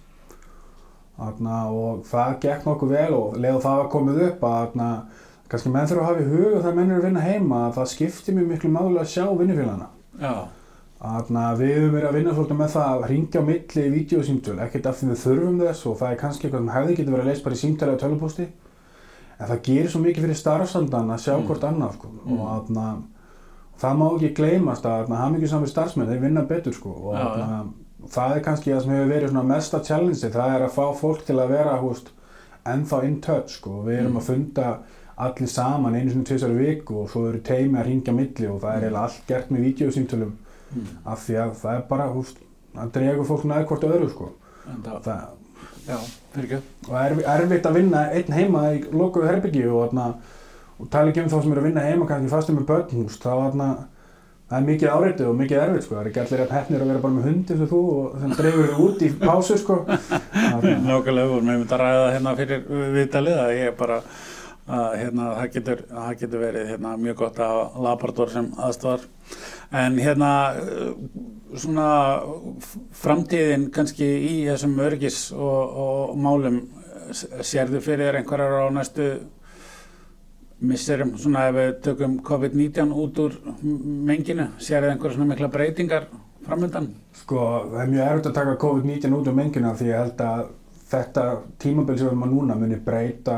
Þarna, 1.17 1.57
og 1.73 2.05
það 2.11 2.37
gekk 2.45 2.69
nokkuð 2.69 2.93
vel 2.99 3.11
og 3.17 3.39
leið 3.41 3.57
og 3.57 3.65
það 3.65 3.81
var 3.81 3.91
komið 3.97 4.23
upp 4.29 4.45
að 4.51 4.61
kannski 5.53 5.71
menn 5.75 5.87
þurfa 5.91 6.03
að 6.03 6.09
hafa 6.11 6.25
í 6.25 6.31
hug 6.33 6.57
og 6.57 6.65
það 6.65 6.75
menn 6.81 6.91
eru 6.91 7.01
að 7.03 7.07
vinna 7.09 7.21
heima 7.29 7.61
að 7.69 7.77
það 7.79 7.91
skiptir 7.93 8.35
mjög 8.39 8.51
miklu 8.53 8.71
máli 8.73 8.99
að 9.03 9.11
sjá 9.13 9.25
vinnufélagana. 9.39 9.89
já, 10.21 10.35
Þarna, 11.03 11.45
við 11.59 11.71
höfum 11.75 11.95
verið 11.97 12.09
að 12.09 12.15
vinna 12.15 12.33
svolítið 12.37 12.59
með 12.61 12.69
það 12.77 12.91
að 12.93 13.09
ringja 13.11 13.41
á 13.43 13.49
milli 13.49 13.83
í 13.83 13.91
vídeosýmtöl, 13.91 14.59
ekkert 14.63 14.85
af 14.87 14.99
því 15.01 15.07
við 15.11 15.23
þurfum 15.25 15.57
þess 15.59 15.87
og 15.91 15.97
það 15.99 16.13
er 16.13 16.19
kannski 16.21 16.47
eitthvað 16.47 16.61
sem 16.63 16.69
hefði 16.77 16.95
getið 16.99 17.11
verið 17.17 17.25
að 17.25 17.31
leysa 17.33 17.43
bara 17.47 17.57
í 17.57 17.63
símtali 17.63 17.95
á 17.99 18.03
tölupósti 18.03 18.45
en 19.43 19.49
það 19.51 19.63
gerir 19.67 19.91
svo 19.91 20.01
mikið 20.05 20.23
fyrir 20.29 20.39
starfsandan 20.39 21.11
að 21.11 21.23
sjá 21.25 21.35
Mm. 21.35 21.47
hvort 21.49 21.65
annað 21.67 21.93
sko. 21.97 22.09
Mm. 22.27 22.39
og 22.39 22.47
þarna, 22.69 22.87
það 23.83 23.99
má 23.99 24.07
ekki 24.15 24.31
gleymast 24.39 24.85
að 24.87 25.11
hafmyggju 25.11 25.49
saman 25.51 25.67
starfsmenn, 25.73 26.07
þeir 26.13 26.21
vinna 26.23 26.43
betur 26.47 26.73
sko. 26.73 26.91
og 26.91 27.15
Já, 27.19 27.27
þarna, 27.35 27.59
það 28.09 28.37
er 28.37 28.41
kannski 28.47 28.71
það 28.71 28.81
sem 28.83 28.91
hefur 28.95 29.13
verið 29.13 29.45
mesta 29.51 29.81
challenge 29.83 30.31
það 30.31 30.55
er 30.55 30.63
að 30.69 30.77
fá 30.79 30.87
fólk 31.03 31.25
til 31.27 31.37
að 31.43 31.49
vera 31.49 31.81
húst, 31.83 32.11
ennþá 32.65 33.05
in 33.05 33.21
touch 33.21 33.49
sko. 33.59 33.83
við 33.83 33.99
erum 33.99 34.13
Mm. 34.13 34.19
að 34.19 34.23
funda 34.23 34.79
allir 35.17 35.49
saman 35.49 35.95
einu 35.95 36.11
sinni 36.11 36.25
tvisar 36.25 36.51
í 36.55 36.59
viku 36.59 37.03
og 37.03 37.11
svo 37.13 37.27
eru 37.29 37.43
teimi 37.45 37.79
að 37.79 37.87
ringja 37.91 38.15
milli 38.17 38.49
og 38.49 38.61
það 38.63 38.73
er 38.73 38.81
Mm. 38.81 38.85
eiginlega 38.85 39.03
allt 39.03 39.27
gert 39.29 39.51
með 39.51 39.65
vídeosýmtölum 39.67 40.33
mm. 40.75 40.89
af 41.05 41.27
því 41.27 41.39
að 41.43 41.55
það 41.63 41.77
er 41.77 41.85
bara, 41.89 42.09
húst, 42.13 42.37
það 42.75 42.93
dregur 42.97 43.29
fólk 43.29 43.45
næður 43.45 43.69
hvort 43.71 43.89
öðru 43.89 44.11
sko. 44.11 44.29
það, 44.85 44.99
það, 45.05 45.23
já, 45.87 45.99
fyrir 46.35 46.45
ekki. 46.49 46.61
og 46.89 46.99
er 47.03 47.17
erfitt 47.37 47.67
að 47.67 47.79
vinna 47.81 48.03
einn 48.11 48.33
heima 48.33 48.67
í 48.73 48.83
lokuðu 48.93 49.29
herbyggi 49.29 49.65
og, 49.69 49.97
og 50.79 50.91
tala 50.91 51.11
ekki 51.11 51.25
um 51.25 51.33
þá 51.33 51.41
sem 51.43 51.53
eru 51.53 51.61
að 51.61 51.71
vinna 51.71 51.87
heima 51.87 52.07
kannski 52.07 52.33
fastum 52.33 52.61
með 52.61 52.69
börn, 52.71 52.95
húst, 53.03 53.23
þá 53.23 53.33
þarna, 53.33 53.71
það 54.49 54.59
er 54.59 54.69
mikið 54.69 54.93
áreitið 54.97 55.29
og 55.29 55.39
mikið 55.41 55.63
erfitt 55.63 55.87
sko. 55.87 55.95
það 55.95 56.03
er 56.03 56.11
ekki 56.11 56.23
allir 56.25 56.45
að 56.45 56.55
hefnir 56.57 56.85
að 56.85 56.93
vera 56.93 57.05
bara 57.05 57.17
með 57.19 57.29
hundi 57.31 57.57
sem 57.57 57.73
þú 57.73 57.83
og 57.97 58.21
sem 58.21 58.37
dregur 58.39 58.71
þau 58.73 58.85
út 58.87 59.03
í 59.03 59.11
pásu 59.23 59.59
sko. 59.61 59.81
Nákvæmlega, 60.53 61.17
við 61.19 61.35
vorum 61.35 61.53
einmitt 61.53 61.75
að 61.75 61.83
ræða 61.85 62.05
það 62.05 62.15
hérna 62.17 62.37
fyrir 62.41 62.65
viðtalið 62.99 63.43
að 63.43 63.57
ég 63.59 63.77
bara 63.79 64.01
að 64.71 64.93
hérna, 65.01 65.25
það, 65.41 65.49
getur, 65.57 65.81
það 65.91 66.19
getur 66.21 66.43
verið 66.45 66.69
hérna, 66.71 66.93
mjög 67.03 67.17
gott 67.19 67.39
að 67.43 67.51
hafa 67.53 67.83
Labrador 67.87 68.31
sem 68.31 68.51
aðstofar 68.63 69.07
en 69.83 69.97
hérna 69.99 70.29
svona 71.59 71.87
framtíðin 73.03 73.67
kannski 73.75 74.07
í 74.07 74.35
þessum 74.47 74.79
örgis 74.85 75.19
og, 75.35 75.77
og 75.85 76.17
málum 76.23 76.61
s- 77.11 77.27
sérðu 77.51 77.81
fyrir 77.85 78.21
einhverjar 78.21 78.69
á 78.71 78.75
næstu 78.79 79.09
misserum 80.63 81.17
svona 81.19 81.49
ef 81.51 81.57
við 81.59 81.73
tökum 81.89 82.19
COVID-19 82.27 82.93
út 83.03 83.19
úr 83.25 83.33
menginu, 83.67 84.47
sérðu 84.63 84.93
einhverjar 84.93 85.17
svona 85.17 85.33
mikla 85.33 85.49
breytingar 85.53 86.07
framöndan? 86.47 86.87
sko, 87.19 87.41
það 87.73 87.81
er 87.83 87.91
mjög 87.97 88.07
erfitt 88.13 88.29
að 88.31 88.37
taka 88.39 88.55
COVID-19 88.63 89.17
út 89.19 89.31
um 89.33 89.37
mengina 89.43 89.75
því 89.79 89.91
ég 89.91 89.99
held 90.05 90.23
að 90.29 90.45
þetta 90.93 91.27
tímabil 91.63 91.99
sem 91.99 92.07
við 92.07 92.13
erum 92.13 92.25
að 92.29 92.33
núna 92.37 92.57
muni 92.63 92.79
breyta 92.87 93.37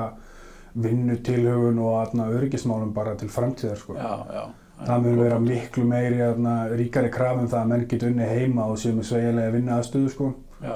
vinnutilhugun 0.75 1.78
og 1.78 1.97
þarna, 2.00 2.28
öryggismálum 2.35 2.93
bara 2.95 3.14
til 3.19 3.31
framtíðar 3.31 3.78
sko. 3.78 3.97
Já, 3.99 4.14
já. 4.35 4.45
Það 4.85 5.04
mun 5.04 5.21
vera 5.23 5.38
miklu 5.38 5.85
meiri 5.87 6.19
þarna, 6.19 6.54
ríkari 6.75 7.11
krafum 7.14 7.47
það 7.47 7.61
að 7.61 7.69
menn 7.71 7.87
geta 7.88 8.09
unni 8.11 8.26
heima 8.26 8.66
og 8.66 8.81
séu 8.83 8.95
með 8.97 9.09
sveigjanlega 9.11 9.54
vinna 9.54 9.78
aðstöðu 9.78 10.11
sko. 10.11 10.33
Já, 10.64 10.75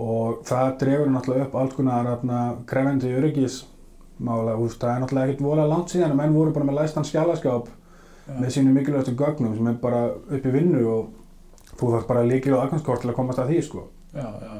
og 0.00 0.42
það 0.46 0.76
dregur 0.82 1.10
náttúrulega 1.10 1.46
upp 1.46 1.56
alls 1.58 1.74
konar 1.76 2.08
þarna, 2.08 2.38
krefendi 2.66 3.12
öryggismála 3.14 4.56
úst, 4.58 4.80
það 4.82 4.94
er 4.94 5.02
náttúrulega 5.02 5.30
ekkert 5.30 5.44
vola 5.46 5.66
langt 5.70 5.94
síðan 5.94 6.14
að 6.14 6.20
menn 6.22 6.34
voru 6.34 6.54
bara 6.54 6.68
með 6.68 6.80
læstan 6.80 7.06
skjálaskáp 7.06 7.68
já. 7.70 8.38
með 8.40 8.48
sínu 8.56 8.74
mikilvægastu 8.74 9.14
gögnum 9.18 9.54
sem 9.56 9.70
er 9.70 9.76
bara 9.82 10.06
upp 10.14 10.48
í 10.50 10.54
vinnu 10.54 10.86
og 10.90 11.74
þú 11.74 11.92
þarf 11.94 12.08
bara 12.10 12.26
líkil 12.26 12.56
og 12.56 12.64
aðgangskort 12.64 13.04
til 13.04 13.12
að 13.12 13.18
komast 13.20 13.42
að 13.42 13.52
því 13.52 13.60
sko. 13.68 13.84
Já, 14.14 14.26
já, 14.42 14.56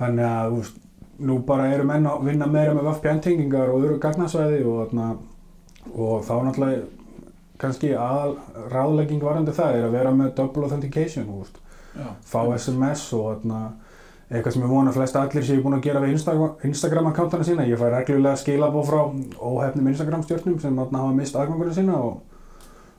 þannig 0.00 0.28
að 0.28 0.58
úst, 0.60 0.82
nú 1.18 1.38
bara 1.46 1.70
eru 1.72 1.86
menn 1.88 2.06
að 2.08 2.26
vinna 2.28 2.48
meira 2.50 2.74
með 2.76 2.90
VPN-tengingar 2.90 3.72
og 3.72 3.84
öru 3.86 3.98
gagnasvæði 4.02 4.60
og, 4.68 4.94
og 5.94 6.24
þá 6.26 6.34
náttúrulega 6.44 6.84
kannski 7.60 7.94
aðal 7.96 8.36
ráðlegging 8.72 9.22
varandi 9.24 9.54
það 9.56 9.78
er 9.78 9.86
að 9.86 9.96
vera 9.96 10.12
með 10.12 10.34
double 10.36 10.66
authentication 10.66 11.28
já. 11.96 12.08
fá 12.20 12.40
SMS 12.56 13.06
og 13.16 13.28
þarna, 13.30 13.60
eitthvað 14.28 14.56
sem 14.56 14.66
ég 14.66 14.72
vona 14.74 14.92
að 14.92 14.98
flest 14.98 15.18
allir 15.20 15.46
séu 15.46 15.62
búin 15.64 15.78
að 15.78 15.86
gera 15.88 16.02
við 16.04 16.16
Instagram, 16.18 16.58
Instagram 16.68 17.10
akkantana 17.12 17.48
sína 17.48 17.68
ég 17.68 17.80
fæ 17.80 17.86
reglulega 17.94 18.42
skilabóð 18.42 18.90
frá 18.90 19.00
óhefnum 19.40 19.88
Instagram 19.92 20.26
stjórnum 20.26 20.60
sem 20.60 20.76
þarna 20.76 21.04
hafa 21.04 21.16
mist 21.16 21.38
aðgangurinn 21.38 21.78
sína 21.78 22.02
og 22.02 22.20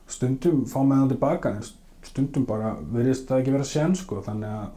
stundum 0.10 0.66
fá 0.66 0.80
með 0.82 1.04
það 1.04 1.14
tilbaka 1.14 1.54
en 1.54 1.70
stundum 2.08 2.50
bara 2.50 2.74
virðist 2.82 3.30
það 3.30 3.44
ekki 3.44 3.56
vera 3.60 3.72
sén 3.76 3.96
sko 4.00 4.24
þannig 4.26 4.58
að 4.58 4.76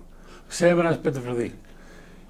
Segðu 0.50 0.80
mér 0.80 0.88
aðeins 0.90 1.04
betur 1.04 1.22
frá 1.22 1.34
því. 1.36 1.50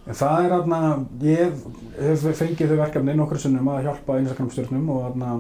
En 0.08 0.16
það 0.16 0.44
er 0.44 0.52
þarna, 0.54 0.80
ég 1.22 1.56
hef 2.00 2.22
fengið 2.38 2.72
þau 2.72 2.78
verkefni 2.80 3.14
nokkur 3.18 3.40
sinnum 3.42 3.68
að 3.70 3.84
hjálpa 3.86 4.18
Instagram 4.22 4.50
stjórnum 4.54 4.88
og 4.94 5.02
þarna 5.04 5.32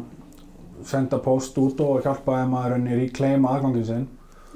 senda 0.86 1.18
post 1.24 1.56
út 1.60 1.80
og 1.84 2.04
hjálpa 2.04 2.40
þeim 2.40 2.56
að 2.58 2.68
raunni 2.74 2.98
reclaima 3.00 3.54
aðgangin 3.56 3.86
sinn. 3.88 4.08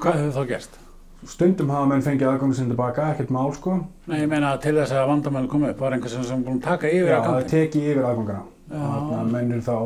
Hvað 0.02 0.20
hefur 0.20 0.36
þá 0.36 0.50
gerst? 0.52 0.78
Stundum 1.24 1.70
hafa 1.72 1.88
menn 1.88 2.04
fengið 2.04 2.28
aðgangin 2.28 2.58
sinn 2.58 2.70
tilbaka, 2.72 3.10
ekkert 3.14 3.30
mál 3.32 3.52
sko. 3.56 3.78
Nei, 4.10 4.18
ég 4.20 4.28
meina 4.28 4.52
til 4.60 4.74
þess 4.76 4.92
að 4.92 5.06
vandamæli 5.08 5.48
komi 5.52 5.70
upp 5.72 5.80
var 5.80 5.96
einhver 5.96 6.12
sem 6.12 6.42
búin 6.44 6.58
að 6.60 6.66
taka 6.66 6.90
yfir 6.90 7.12
Já, 7.14 7.16
að 7.18 7.28
það 7.28 7.38
kanti. 7.38 7.52
teki 7.54 7.84
yfir 7.84 8.08
aðgangana. 8.10 8.42
Þarna 8.74 9.22
menn 9.32 9.54
er 9.56 9.62
þá, 9.64 9.76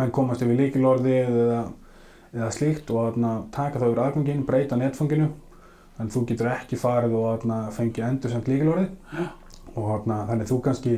menn 0.00 0.14
komast 0.16 0.44
yfir 0.46 0.60
líkilorði 0.62 1.16
eða, 1.26 1.60
eða 2.32 2.52
slíkt 2.56 2.92
og 2.94 3.02
þarna 3.10 3.34
taka 3.52 3.82
þá 3.82 3.86
yfir 3.90 4.02
aðgangin, 4.06 4.46
breyta 4.48 4.80
netfanginu. 4.80 5.28
En 6.00 6.10
þú 6.12 6.24
getur 6.28 6.52
ekki 6.52 6.78
farið 6.80 7.14
og 7.16 7.26
þarna, 7.30 7.60
fengið 7.76 8.08
endur 8.08 8.32
sem 8.32 8.42
líkilorðið 8.46 9.22
og 9.76 9.86
þarna, 9.90 10.18
þannig 10.30 10.50
þú 10.50 10.58
kannski 10.64 10.96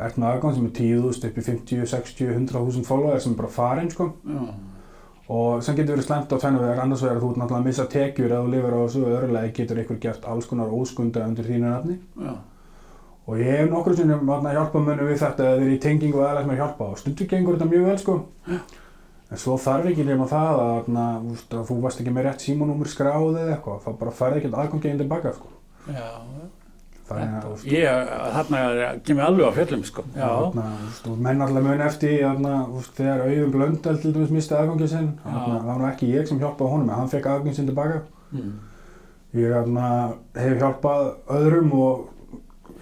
ert 0.00 0.18
með 0.18 0.28
aðgang 0.30 0.56
sem 0.56 0.66
er 0.66 0.74
10.000 0.80 1.30
upp 1.30 1.38
í 1.38 1.46
50, 1.46 1.86
60, 1.92 2.34
100.000 2.34 2.86
follower 2.88 3.22
sem 3.22 3.32
er 3.34 3.40
bara 3.40 3.52
farin 3.54 3.90
sko. 3.92 4.12
Já. 4.24 4.42
og 5.30 5.62
sem 5.62 5.76
getur 5.78 5.94
verið 5.94 6.06
slemt 6.08 6.32
á 6.34 6.36
tvennu 6.42 6.58
vegar. 6.62 6.80
Annars 6.82 7.02
vegar 7.04 7.18
að 7.18 7.24
þú 7.24 7.28
ert 7.30 7.40
náttúrulega 7.40 7.60
að 7.62 7.68
missa 7.68 7.84
tekjur 7.92 8.32
ef 8.34 8.40
þú 8.40 8.52
lifir 8.54 8.74
á 8.74 8.80
þessu. 8.80 9.02
Öðrulega 9.06 9.52
getur 9.58 9.82
ykkur 9.84 10.00
gert 10.02 10.24
alls 10.26 10.48
konar 10.50 10.72
óskunda 10.74 11.26
undir 11.26 11.46
þínu 11.46 11.68
nafni. 11.68 11.98
Já. 12.18 12.32
og 13.30 13.38
ég 13.38 13.60
hef 13.60 13.68
nokkur 13.70 13.94
sinnum 13.94 14.26
þarna 14.26 14.52
hjálpað 14.56 14.86
mönnum 14.88 15.06
við 15.06 15.20
þetta 15.20 15.44
eða 15.46 15.58
þeir 15.60 15.74
í 15.74 15.80
tengingu 15.84 16.18
og 16.18 16.24
aðlægt 16.26 16.48
með 16.48 16.56
að 16.56 16.62
hjálpa. 16.64 16.88
Og 16.90 16.98
stundu 16.98 17.26
gengur 17.30 17.58
þetta 17.58 17.68
mjög 17.70 17.84
vel 17.86 17.98
sko 18.00 18.16
en 19.30 19.38
svo 19.38 19.56
þarf 19.62 19.86
ekki 19.92 20.04
nema 20.08 20.26
það 20.30 20.60
að, 20.66 20.78
þú 20.90 21.32
veist, 21.32 21.52
að 21.54 21.66
þú 21.70 21.80
varst 21.84 22.00
ekki 22.02 22.14
með 22.16 22.24
rétt 22.26 22.44
símanúmur 22.46 22.88
skráð 22.90 23.36
eða 23.40 23.52
eitthvað 23.56 23.84
þá 23.84 23.90
bara 24.00 24.14
færði 24.20 24.40
ekki 24.40 24.50
aðgangið 24.54 24.90
inn 24.94 25.02
tilbaka 25.04 25.32
sko 25.36 25.52
Já. 25.90 26.08
þannig 27.10 27.44
að 27.50 27.64
Ég, 27.70 28.10
þarna 28.36 28.62
kemur 29.06 29.24
alveg 29.26 29.46
á 29.50 29.52
fjöllum 29.56 29.80
sko. 29.86 30.04
Já. 30.14 30.28
Þarna, 30.30 30.64
veist, 30.84 31.06
og 31.10 31.22
menn 31.26 31.42
alltaf 31.46 31.64
mun 31.66 31.80
eftir 31.86 32.12
þarna, 32.22 32.52
veist, 32.74 32.92
þegar 32.98 33.24
auðum 33.26 33.54
blöndal 33.56 33.96
til 34.02 34.12
dæmis 34.14 34.30
misti 34.34 34.54
aðgangið 34.58 34.92
sinn 34.92 35.08
þarna, 35.24 35.56
það 35.56 35.66
var 35.70 35.80
nú 35.82 35.88
ekki 35.90 36.10
ég 36.14 36.28
sem 36.30 36.38
hjálpaði 36.42 36.70
honum 36.74 36.90
en 36.92 36.98
hann 37.00 37.10
fekk 37.14 37.30
aðgangið 37.32 37.58
sinn 37.60 37.70
tilbaka 37.72 38.00
Mm. 38.30 38.50
ég 39.34 39.50
þarna, 39.50 39.86
hef 40.38 40.60
hjálpað 40.60 41.08
öðrum 41.34 41.72
og 41.74 42.04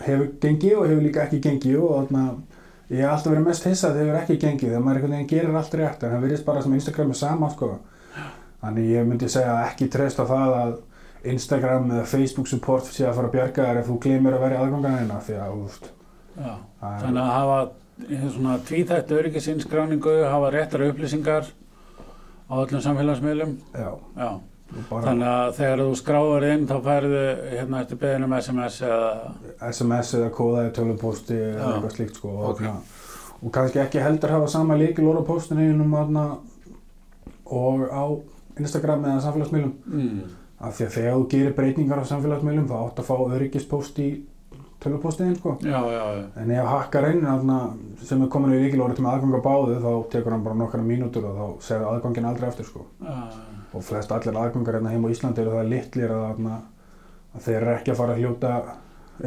hefur 0.04 0.26
gengið 0.42 0.74
og 0.76 0.84
hefur 0.90 1.00
líka 1.06 1.22
ekki 1.24 1.38
gengið 1.46 1.78
og 1.80 1.94
þarna, 2.02 2.24
ég 2.90 3.02
hef 3.04 3.10
alltaf 3.12 3.32
verið 3.32 3.46
mest 3.46 3.66
hissað 3.68 3.96
þegar 3.98 4.06
hefur 4.08 4.20
ekki 4.22 4.36
gengið 4.46 4.68
þegar 4.72 4.84
maður 4.84 4.96
einhvern 5.00 5.14
veginn 5.16 5.30
gerir 5.32 5.56
allt 5.60 5.74
rétt 5.80 6.02
en 6.04 6.12
það 6.14 6.22
virðist 6.26 6.44
bara 6.48 6.62
sem 6.62 6.74
Instagram 6.78 7.10
er 7.10 7.18
sama 7.20 7.50
sko. 7.50 7.70
þannig 8.62 8.88
ég 8.90 9.06
myndi 9.06 9.28
segja 9.28 9.56
ekki 9.68 9.88
treyst 9.92 10.18
á 10.18 10.24
það 10.26 10.54
að 10.62 10.76
Instagram 11.32 11.90
eða 11.90 12.04
Facebook 12.06 12.46
support 12.48 12.84
sé 12.86 13.04
að 13.06 13.14
fara 13.18 13.28
að 13.28 13.34
bjarga 13.36 13.66
þér 13.68 13.80
ef 13.82 13.88
þú 13.90 13.98
glemir 14.04 14.34
að 14.36 14.40
vera 14.46 14.54
í 14.54 14.62
aðgangarnina 14.64 15.20
því 15.26 15.36
að 15.42 15.56
veist, 15.62 15.88
Já. 16.38 16.52
það 16.80 16.92
er- 16.94 17.04
Þannig 17.04 17.22
að 17.22 17.32
hafa 17.38 17.58
svona 18.34 18.58
tvíþætt 18.68 19.10
öryggisinskráningu, 19.18 20.12
hafa 20.30 20.50
réttar 20.54 20.84
upplýsingar 20.88 21.44
á 22.48 22.54
öllum 22.54 22.80
samfélagsmiðlum. 22.80 23.56
já, 23.74 23.90
Já. 24.16 24.30
Og 24.68 25.04
Þannig 25.04 25.28
að 25.32 25.50
þegar 25.56 25.82
þú 25.82 25.92
skráður 25.96 26.46
inn 26.52 26.66
þá 26.68 26.74
færðu 26.84 27.22
hérna 27.54 27.82
eftir 27.82 28.00
beðinum 28.02 28.34
SMS 28.38 28.80
eða 28.84 29.12
SMS 29.70 30.14
eða 30.18 30.30
kóðaði 30.36 30.72
tölvupósti 30.76 31.36
eða 31.38 31.60
Já. 31.62 31.68
eitthvað 31.72 31.94
slíkt 31.96 32.20
sko 32.20 32.32
og, 32.34 32.42
Ok. 32.50 32.60
þarna, 32.60 32.74
og 33.42 33.54
kannski 33.54 33.82
ekki 33.84 34.02
heldur 34.04 34.34
hafa 34.36 34.50
sama 34.52 34.76
líkilóra 34.76 35.24
póstinu 35.24 35.68
innum 35.70 35.94
þarna 35.96 36.26
og 37.48 37.86
á 37.88 38.04
Instagram 38.58 39.06
eða 39.08 39.24
samfélagsmiðlum 39.24 39.74
mm. 39.86 40.18
af 40.60 40.76
því 40.76 40.88
að 40.88 40.96
þegar 40.98 41.16
þú 41.16 41.28
gerir 41.32 41.56
breytingar 41.56 42.02
á 42.04 42.10
samfélagsmiðlum 42.12 42.68
þá 42.68 42.76
átt 42.82 43.00
að 43.02 43.08
fá 43.08 43.16
öryggispóst 43.38 44.02
í 44.04 44.08
tölvupóstiðin 44.82 45.36
sko 45.40 45.56
Já, 45.64 45.78
já, 45.90 46.02
já. 46.18 46.24
en 46.42 46.50
ef 46.54 46.66
hakkar 46.72 47.06
inn 47.12 47.24
þarna, 47.26 47.58
sem 48.06 48.22
er 48.22 48.28
komin 48.32 48.54
í 48.54 48.60
líkilóra 48.64 48.94
til 48.94 49.04
með 49.06 49.14
aðgang 49.16 49.38
á 49.38 49.46
báðu 49.48 49.78
þá 49.82 49.90
tekur 50.12 50.34
hann 50.36 50.44
bara 50.46 50.58
nokkara 50.60 50.86
mínútur 50.86 51.26
og 51.30 51.38
þá 51.38 51.46
segir 51.68 51.86
aðgangin 51.90 52.28
aldrei 52.30 52.48
eftir 52.52 52.68
sko 52.68 52.84
Já, 53.02 53.16
og 53.74 53.82
flest 53.84 54.12
allir 54.14 54.38
aðgangar 54.38 54.78
hérna 54.78 54.92
heim 54.94 55.06
á 55.06 55.12
Íslandi 55.12 55.42
eru 55.42 55.56
það 55.58 55.72
litlir 55.72 56.14
að, 56.14 56.44
að 57.34 57.42
þeir 57.48 57.56
eru 57.62 57.74
ekki 57.74 57.92
að 57.94 57.98
fara 58.02 58.14
að 58.14 58.22
hljóta 58.22 58.52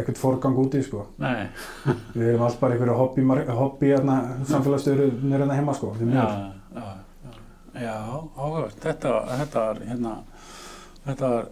ekkert 0.01 0.17
forgang 0.23 0.55
úti 0.63 0.79
sko 0.87 1.03
Nei, 1.19 1.47
Við 2.15 2.27
erum 2.31 2.45
allt 2.47 2.59
bara 2.61 2.77
einhverju 2.77 2.95
hobby, 2.95 3.25
hobby 3.59 3.91
hérna, 3.91 4.17
samfélagsstjóður 4.47 5.17
hérna 5.33 5.57
heima 5.59 5.75
sko. 5.75 5.91
já, 5.99 6.27
já, 6.79 6.85
já, 7.25 7.33
já, 7.83 7.95
áhugavert. 8.37 8.77
Þetta, 8.83 9.11
þetta 9.41 9.65
var, 9.67 9.81
hérna, 9.89 10.13
þetta 11.09 11.31
var, 11.35 11.49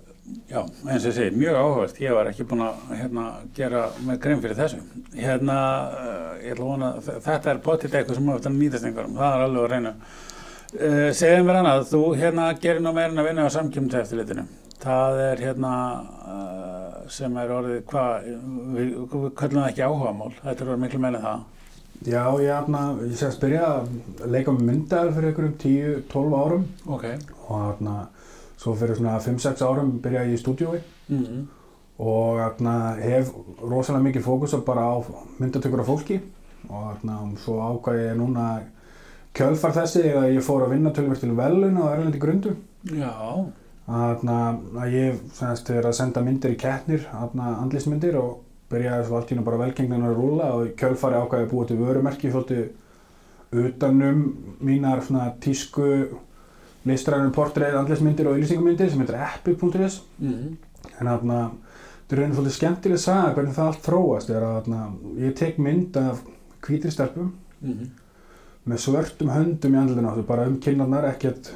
já, 0.50 0.60
eins 0.62 1.04
og 1.04 1.10
ég 1.10 1.16
segi, 1.16 1.36
mjög 1.38 1.58
áhugavert. 1.60 2.00
Ég 2.04 2.16
var 2.16 2.30
ekki 2.30 2.46
búinn 2.50 2.64
að, 2.66 2.80
hérna, 3.00 3.26
gera 3.58 3.84
með 4.06 4.22
grein 4.24 4.42
fyrir 4.44 4.58
þessu. 4.60 4.80
Hérna, 5.18 5.58
uh, 5.90 6.32
ég 6.44 6.56
ætla 6.56 6.66
að 6.66 6.72
vona, 6.72 6.90
þetta 7.28 7.54
er 7.54 7.62
potið 7.66 8.00
eitthvað 8.00 8.20
sem 8.20 8.32
að 8.34 8.50
nýtast 8.56 8.90
einhverjum, 8.90 9.20
það 9.20 9.36
er 9.36 9.46
alveg 9.48 9.66
að 9.66 9.70
reyna. 9.76 9.94
Uh, 10.70 11.06
segjum 11.18 11.48
mér 11.50 11.62
annað, 11.62 11.86
þú, 11.92 12.02
hérna, 12.24 12.50
gerir 12.62 12.84
nú 12.86 12.96
meira 12.96 13.14
en 13.14 13.24
að 13.24 13.30
vinna 13.32 13.48
á 13.50 13.56
samkjömseftirlitinu. 13.58 14.48
Það 14.80 15.22
er, 15.26 15.46
hérna, 15.50 15.76
uh, 16.24 17.00
sem 17.12 17.40
er 17.42 17.56
orðið, 17.56 17.80
hvað, 17.90 18.28
við, 18.76 18.92
við 19.14 19.32
köllum 19.40 19.64
það 19.64 19.72
ekki 19.72 19.88
áhugamál, 19.88 20.34
þetta 20.44 20.64
er 20.64 20.70
orðið 20.70 20.86
miklu 20.86 21.02
meira 21.06 21.20
en 21.20 21.26
það. 21.30 21.48
Já, 22.00 22.22
ég, 22.40 22.48
hérna, 22.48 22.82
ég 23.04 23.18
sé 23.20 23.26
að 23.28 23.34
spyrja 23.36 23.66
að 23.74 24.30
leika 24.32 24.54
með 24.56 24.70
myndaðar 24.70 25.10
fyrir 25.18 25.34
einhverjum 25.34 25.56
10-12 25.60 26.36
árum 26.40 26.62
Ok. 26.88 27.06
og 27.50 27.58
hérna, 27.66 27.96
svo 28.60 28.75
fyrir 28.75 29.00
svona 29.00 29.20
5-6 29.24 29.63
árum 29.63 29.96
byrjaði 30.04 30.34
ég 30.34 30.39
í 30.39 30.44
stúdíói. 30.44 30.84
Mm 31.10 31.48
og 32.00 32.39
hérna, 32.39 32.74
hef 33.04 33.32
rosalega 33.60 34.06
mikið 34.06 34.24
fókus 34.24 34.56
bara 34.66 34.88
á 34.88 34.96
myndatökur 35.39 35.82
af 35.84 35.89
fólki. 35.92 36.22
Og 36.70 36.84
hérna, 36.94 37.20
svo 37.44 37.60
ákvað 37.60 38.00
ég 38.00 38.20
núna 38.20 38.46
kjölfar 39.36 39.75
þessi 39.75 40.06
að 40.16 40.36
ég 40.38 40.46
fór 40.46 40.66
að 40.66 40.75
vinna 40.78 40.94
tölver 40.96 41.20
til 41.20 41.36
velun 41.36 41.80
á 41.80 41.92
erlendi 41.92 42.22
grundu. 42.22 42.56
Já, 42.88 43.12
að, 43.88 44.24
ég 44.94 45.20
semst 45.36 45.72
er 45.75 45.89
að 45.89 45.98
senda 46.00 46.24
myndir 46.24 46.56
í 46.56 46.60
kettnir, 46.60 47.04
andlismyndir 47.12 48.16
og 48.20 48.46
byrjaði 48.72 49.08
svo 49.08 49.20
allt 49.20 49.34
í 49.34 49.36
nú 49.36 49.44
bara 49.44 49.60
velgengnan 49.60 50.08
að 50.08 50.16
rúla 50.16 50.54
og 50.56 50.72
kjölfari 50.80 51.20
ákvæði 51.20 51.48
að 51.48 51.51
búa 51.51 51.68
til 51.68 51.80
vörumerki 51.82 52.32
þóttu 52.32 52.62
utanum 53.60 54.22
mínar 54.62 55.01
svona 55.04 55.34
tísku 55.42 55.88
listræðinu 56.88 57.32
portreið 57.36 57.76
andlismyndir 57.80 58.28
og 58.30 58.38
auðlýsingamyndir 58.38 58.90
sem 58.92 59.00
heitir 59.04 59.18
epic.is 59.20 60.02
mm. 60.20 60.58
en 61.00 61.08
þarna 61.12 61.40
þetta 61.52 62.16
er 62.16 62.22
raunin 62.22 62.36
svolítið 62.38 62.56
skemmtileg 62.56 63.02
saga 63.04 63.34
hvernig 63.36 63.56
það 63.58 63.68
allt 63.68 63.84
þróast 63.86 64.30
er 64.34 64.46
að 64.48 64.54
þarna, 64.62 64.82
ég 65.20 65.36
tek 65.36 65.58
mynd 65.60 65.98
af 66.04 66.22
hvítri 66.68 66.92
stelpum 66.96 67.34
Mm. 67.60 67.90
með 68.70 68.78
svörtum 68.80 69.30
höndum 69.34 69.74
í 69.76 69.80
áttu, 70.08 70.22
bara 70.24 70.46
um 70.48 70.60
kinnarnar, 70.64 71.04
ekkert 71.10 71.50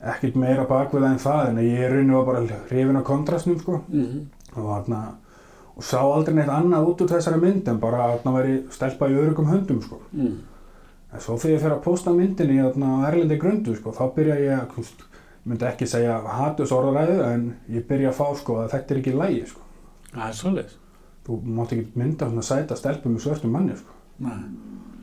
ekkert 0.00 0.36
meira 0.38 0.64
bakvið 0.68 1.02
en 1.08 1.18
það 1.18 1.48
en 1.48 1.56
ég 1.64 1.90
raunin 1.90 2.12
var 2.14 2.24
bara 2.28 2.58
hrifin 2.68 2.96
á 3.00 3.02
kontrastnum 3.02 3.58
sko 3.58 3.80
Mm. 3.90 4.26
og 4.54 4.62
þarna 4.70 5.00
og 5.76 5.82
sá 5.82 5.98
aldrei 5.98 6.34
neitt 6.36 6.48
annað 6.48 6.86
út 6.92 7.00
úr 7.02 7.08
þessari 7.10 7.40
mynd 7.42 7.68
en 7.68 7.80
bara 7.80 8.04
að 8.06 8.20
þarna 8.20 8.36
væri 8.38 8.54
stelpa 8.70 9.08
í 9.10 9.16
örugum 9.18 9.50
höndum 9.50 9.82
sko 9.82 9.98
Mm. 10.14 10.38
En 11.12 11.20
svo 11.22 11.36
þegar 11.38 11.54
ég 11.56 11.62
fer 11.62 11.74
að 11.76 11.84
posta 11.84 12.12
myndinni 12.16 12.56
þarna 12.62 12.88
á 12.98 13.06
erlendi 13.10 13.38
grundu 13.40 13.76
sko 13.78 13.92
þá 13.94 14.02
byrja 14.16 14.38
ég 14.42 14.56
að 14.58 14.80
ég 14.80 15.04
myndi 15.46 15.68
ekki 15.68 15.86
segja 15.86 16.16
hatus 16.40 16.72
orðaræðu 16.74 17.20
en 17.28 17.44
ég 17.70 17.84
byrja 17.88 18.10
að 18.10 18.18
fá 18.18 18.26
sko 18.40 18.56
að 18.64 18.72
þetta 18.74 18.94
er 18.96 19.00
ekki 19.02 19.14
lægi 19.16 19.44
sko 19.52 19.62
Það 20.16 20.26
er 20.28 20.36
svolítið. 20.40 20.74
þú 21.26 21.36
mátt 21.58 21.72
ekki 21.76 22.00
mynda 22.00 22.28
svona 22.30 22.42
sæta 22.48 22.76
stelpu 22.78 23.12
með 23.12 23.22
svörtum 23.26 23.52
manni 23.54 23.76
sko 23.78 23.94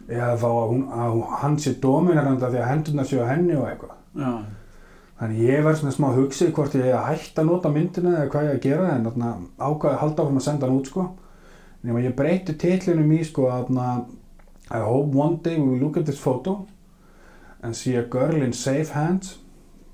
eða 0.09 0.33
þá 0.41 0.47
að, 0.49 0.67
hún, 0.73 0.83
að 0.91 1.21
hann 1.43 1.55
sé 1.63 1.73
dominaranda 1.81 2.49
því 2.51 2.59
að 2.59 2.69
hendurna 2.73 3.05
séu 3.07 3.23
á 3.23 3.31
henni 3.31 3.55
og 3.55 3.67
eitthvað 3.69 3.95
Já. 4.19 4.31
Þannig 5.23 5.39
ég 5.45 5.61
verð 5.63 5.77
svona 5.79 5.93
smá 5.95 6.07
hugsið 6.17 6.49
hvort 6.57 6.73
ég 6.75 6.83
eigi 6.89 6.95
að 6.97 7.05
hætta 7.07 7.41
að 7.43 7.47
nota 7.47 7.69
myndina 7.71 8.11
eða 8.17 8.29
hvað 8.33 8.47
ég 8.49 8.55
að 8.57 8.63
gera 8.65 8.87
en 8.97 9.05
ákvaði 9.07 9.93
að 9.93 10.01
halda 10.01 10.23
áfram 10.25 10.39
að 10.41 10.43
senda 10.47 10.67
hann 10.67 10.79
út 10.81 10.89
sko. 10.89 11.05
Nefnum 11.83 11.99
að 12.01 12.07
ég 12.09 12.15
breyti 12.17 12.55
titlinum 12.59 13.13
í 13.15 13.19
sko 13.29 13.45
að 13.53 13.69
I 14.73 14.79
hope 14.81 15.13
one 15.15 15.37
day 15.43 15.57
we 15.59 15.67
will 15.69 15.79
look 15.85 15.97
at 15.97 16.05
this 16.05 16.19
photo 16.19 16.65
and 17.61 17.75
see 17.75 17.95
a 17.95 18.03
girl 18.03 18.41
in 18.41 18.53
safe 18.53 18.89
hands 18.89 19.37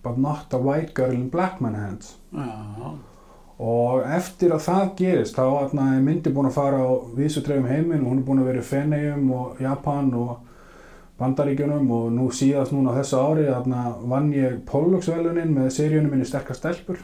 but 0.04 0.18
not 0.18 0.54
a 0.54 0.58
white 0.58 0.94
girl 0.94 1.12
in 1.12 1.30
black 1.30 1.60
man 1.62 1.74
hands. 1.76 2.16
Já. 2.34 2.94
Og 3.60 4.06
eftir 4.08 4.54
að 4.56 4.62
það 4.64 4.92
gerist 4.96 5.36
þá 5.36 5.44
er 5.68 6.00
myndi 6.02 6.32
búin 6.32 6.48
að 6.48 6.56
fara 6.56 6.78
á 6.80 6.90
vísutreifum 7.18 7.68
heiminn 7.68 8.06
og 8.06 8.14
hún 8.14 8.22
er 8.22 8.28
búin 8.30 8.40
að 8.40 8.48
vera 8.54 8.62
í 8.64 8.68
Feneyjum 8.70 9.32
og 9.36 9.60
Japan 9.60 10.14
og 10.16 10.38
Bandaríkjunum 11.20 11.90
og 11.92 12.06
nú 12.16 12.30
síðast 12.32 12.72
núna 12.72 12.94
þessu 12.96 13.20
ári 13.20 13.50
vann 14.08 14.30
ég 14.32 14.62
Pollux-velunin 14.70 15.52
með 15.52 15.68
seríunum 15.76 16.14
minni 16.14 16.26
Sterkar 16.30 16.56
stelpur 16.56 17.02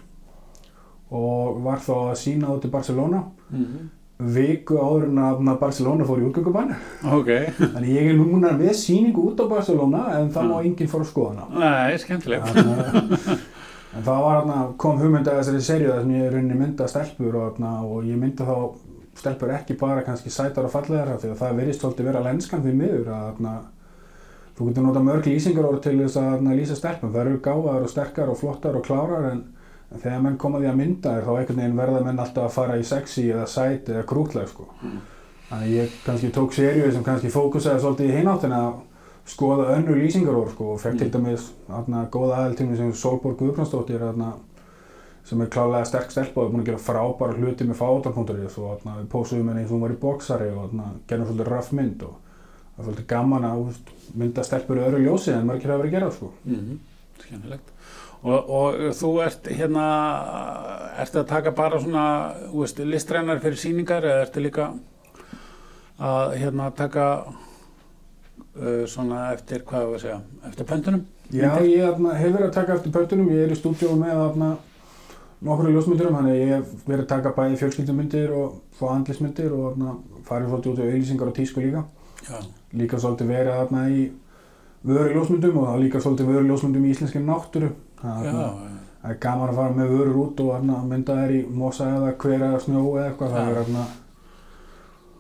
og 1.12 1.60
var 1.68 1.84
þá 1.84 1.92
að 2.14 2.16
sína 2.24 2.56
út 2.56 2.66
í 2.66 2.72
Barcelona 2.72 3.26
Mm. 3.52 3.90
Viku 4.20 4.78
áður 4.80 5.10
en 5.10 5.18
að 5.24 5.58
Barcelona 5.60 6.06
fór 6.08 6.22
í 6.22 6.26
útgöngubann 6.30 6.70
Ok. 7.18 7.30
þannig 7.60 7.90
ég 7.92 8.10
er 8.14 8.16
núna 8.20 8.54
með 8.56 8.72
síningu 8.80 9.26
út 9.32 9.42
á 9.44 9.46
Barcelona 9.52 10.06
en 10.22 10.30
það 10.32 10.48
má 10.52 10.56
Mm. 10.62 10.66
enginn 10.70 10.88
fór 10.94 11.02
að 11.04 11.10
skoða 11.12 11.36
hana 11.36 11.60
Nei, 11.60 11.98
skemmtilegt. 11.98 13.40
En 13.96 14.04
það 14.04 14.22
var 14.26 14.42
þarna, 14.42 14.56
kom 14.78 14.98
hugmynd 15.00 15.28
að 15.28 15.38
þessari 15.40 15.62
seríu 15.64 15.92
þar 15.92 16.02
sem 16.04 16.12
ég 16.16 16.32
rauninni 16.34 16.58
mynda 16.60 16.88
stelpur 16.92 17.36
og, 17.40 17.54
þarna, 17.56 17.70
og 17.88 18.04
ég 18.04 18.18
mynda 18.20 18.44
þá 18.48 18.56
stelpur 19.16 19.54
ekki 19.56 19.78
bara 19.80 20.02
kannski 20.04 20.32
sætar 20.36 20.66
og 20.68 20.72
fallegar 20.74 21.14
því 21.22 21.30
að 21.32 21.40
það 21.40 21.56
verðist 21.62 21.82
svolítið 21.86 22.10
vera 22.10 22.24
lenskan 22.26 22.64
því 22.66 22.74
miður 22.76 23.12
að 23.16 23.30
þarna, 23.30 23.54
þú 24.58 24.68
getur 24.70 24.84
nota 24.90 25.04
mörg 25.04 25.30
lýsingar 25.32 25.68
orð 25.70 25.82
til 25.86 25.96
þess 26.02 26.20
að 26.20 26.50
lýsa 26.60 26.76
stelpum 26.80 27.14
það 27.14 27.22
eru 27.26 27.40
gáðar 27.48 27.86
og 27.88 27.90
sterkar 27.94 28.30
og 28.34 28.38
flottar 28.40 28.76
og 28.80 28.84
klárar 28.88 29.30
en, 29.32 29.44
en 29.92 30.00
þegar 30.02 30.22
menn 30.22 30.38
koma 30.38 30.60
því 30.60 30.70
að 30.72 30.80
mynda 30.82 31.12
þér 31.16 31.28
þá 31.28 31.34
einhvern 31.40 31.60
veginn 31.62 31.78
verða 31.78 32.02
menn 32.06 32.20
alltaf 32.20 32.44
að 32.50 32.56
fara 32.58 32.78
í 32.80 32.84
sexy 32.84 33.28
eða 33.32 33.46
sæt 33.48 33.90
eða 33.90 34.06
krútleg 34.10 34.48
sko. 34.50 34.66
Mm. 34.82 35.00
þannig 35.50 35.72
ég 35.76 35.92
kannski 36.06 36.32
tók 36.34 36.54
seríu 36.58 36.92
sem 36.92 37.04
kannski 37.06 37.30
fókusaði 37.30 37.80
svolítið 37.84 38.10
í 38.10 38.18
hináttina 38.18 38.62
að 38.68 38.74
skoða 39.26 39.68
önnur 39.76 39.98
lýsingarorð 39.98 40.52
sko, 40.54 40.72
og 40.74 40.80
fekk 40.82 40.98
til 41.00 41.08
Mm. 41.08 41.14
dæmis 41.14 41.52
þarna, 41.68 42.08
góða 42.10 42.36
aðeil 42.40 42.56
til 42.58 42.66
mig 42.68 42.78
sem 42.78 42.92
Solborg 42.94 43.38
Guðbrandsdóttir 43.40 44.00
þarna, 44.00 44.34
sem 45.24 45.42
er 45.42 45.48
klálega 45.48 45.86
sterk 45.86 46.12
stelpa 46.12 46.42
og 46.42 46.46
er 46.48 46.52
búin 46.54 46.62
að 46.62 46.66
gera 46.66 46.78
frábæra 46.78 47.38
hluti 47.38 47.66
með 47.66 47.80
fátar.is 47.80 48.58
og 48.58 48.68
þarna, 48.84 48.98
við 49.00 49.08
pósuðum 49.10 49.48
henni 49.50 49.62
eins 49.62 49.72
og 49.72 49.78
hún 49.78 49.82
var 49.82 49.96
í 49.96 50.02
bóksari 50.02 50.50
og 50.52 50.60
þarna, 50.70 50.90
gerðum 51.08 51.28
svolítið 51.32 51.50
raff 51.50 51.72
mynd 51.72 52.04
og 52.04 52.14
það 52.76 52.80
er 52.80 52.86
svolítið 52.90 53.08
gaman 53.08 53.48
að 53.50 53.64
mynda 54.16 54.44
stelpur 54.44 54.78
í 54.78 54.86
öðru 54.86 55.02
ljósi 55.06 55.34
en 55.34 55.48
margir 55.50 55.72
hafa 55.74 55.82
verið 55.84 55.94
að 55.94 55.98
gera 56.00 56.12
sko. 56.12 56.32
Mm 56.46 56.80
Skemmtilegt. 57.16 57.72
Og, 58.26 58.50
og 58.50 58.78
þú 58.98 59.10
ert 59.22 59.48
hérna, 59.54 59.86
ertu 60.98 61.22
að 61.22 61.28
taka 61.30 61.52
bara 61.54 61.78
svona, 61.82 62.06
þú 62.50 62.64
veist, 62.64 62.80
listrænar 62.82 63.42
fyrir 63.44 63.60
síningar 63.62 64.08
eða 64.08 64.24
ertu 64.26 64.42
líka 64.42 64.70
að 66.02 66.34
hérna 66.42 66.72
taka 66.76 67.10
uh, 67.30 68.86
svona 68.90 69.28
eftir, 69.36 69.62
hvað 69.68 69.92
var 69.92 70.00
að 70.00 70.06
segja, 70.08 70.22
eftir 70.50 70.70
pöntunum? 70.72 71.06
Já, 71.30 71.52
ég 71.62 71.86
þarna, 71.86 72.16
hef 72.18 72.34
verið 72.34 72.48
að 72.50 72.56
taka 72.58 72.80
eftir 72.80 72.96
pöntunum, 72.98 73.30
ég 73.34 73.46
er 73.46 73.54
í 73.54 73.60
stúdíu 73.60 73.94
með 74.00 74.56
nokkru 75.46 75.72
ljósmyndurum, 75.74 76.18
þannig 76.18 76.34
að 76.34 76.42
ég 76.42 76.52
hef 76.54 76.86
verið 76.88 77.04
að 77.06 77.10
taka 77.12 77.34
bæði 77.38 77.58
fjölskyldumyndir 77.62 78.36
og 78.36 78.60
svo 78.78 78.92
andlismyndir 78.94 79.54
og 79.54 79.66
þarna 79.68 79.96
farið 80.26 80.52
svolítið 80.52 80.72
út 80.72 80.82
á 80.82 80.86
auðlýsingar 80.86 81.32
og 81.32 81.36
tísku 81.38 81.64
líka. 81.64 81.84
Já. 82.26 82.38
Líka 82.74 83.00
svolítið 83.02 83.34
verið 83.34 83.60
þarna 83.60 83.84
í 83.92 84.06
vöru 84.86 85.18
ljósmyndum 85.18 85.60
og 85.62 85.68
það 85.70 85.84
líka 85.84 86.02
svolítið 86.02 86.32
vöru 86.32 86.50
ljósmyndum 86.50 86.88
í 86.88 86.94
íslenski 86.94 87.22
náttúru. 87.22 87.72
Það 88.06 88.30
er, 88.32 88.80
er 89.10 89.20
gaman 89.26 89.52
að 89.52 89.60
fara 89.62 89.76
með 89.80 89.94
vörur 89.96 90.22
út 90.24 90.42
og 90.46 90.52
þarna 90.54 90.80
mynda 90.90 91.20
þær 91.20 91.36
í 91.36 91.42
mosa 91.62 91.90
eða 91.98 92.16
hver 92.24 92.48
eða 92.50 92.64
snjó 92.64 92.84
eða 92.86 93.06
eitthvað. 93.10 93.36
Það 93.36 93.52
er 93.52 93.60
þarna, 93.60 93.86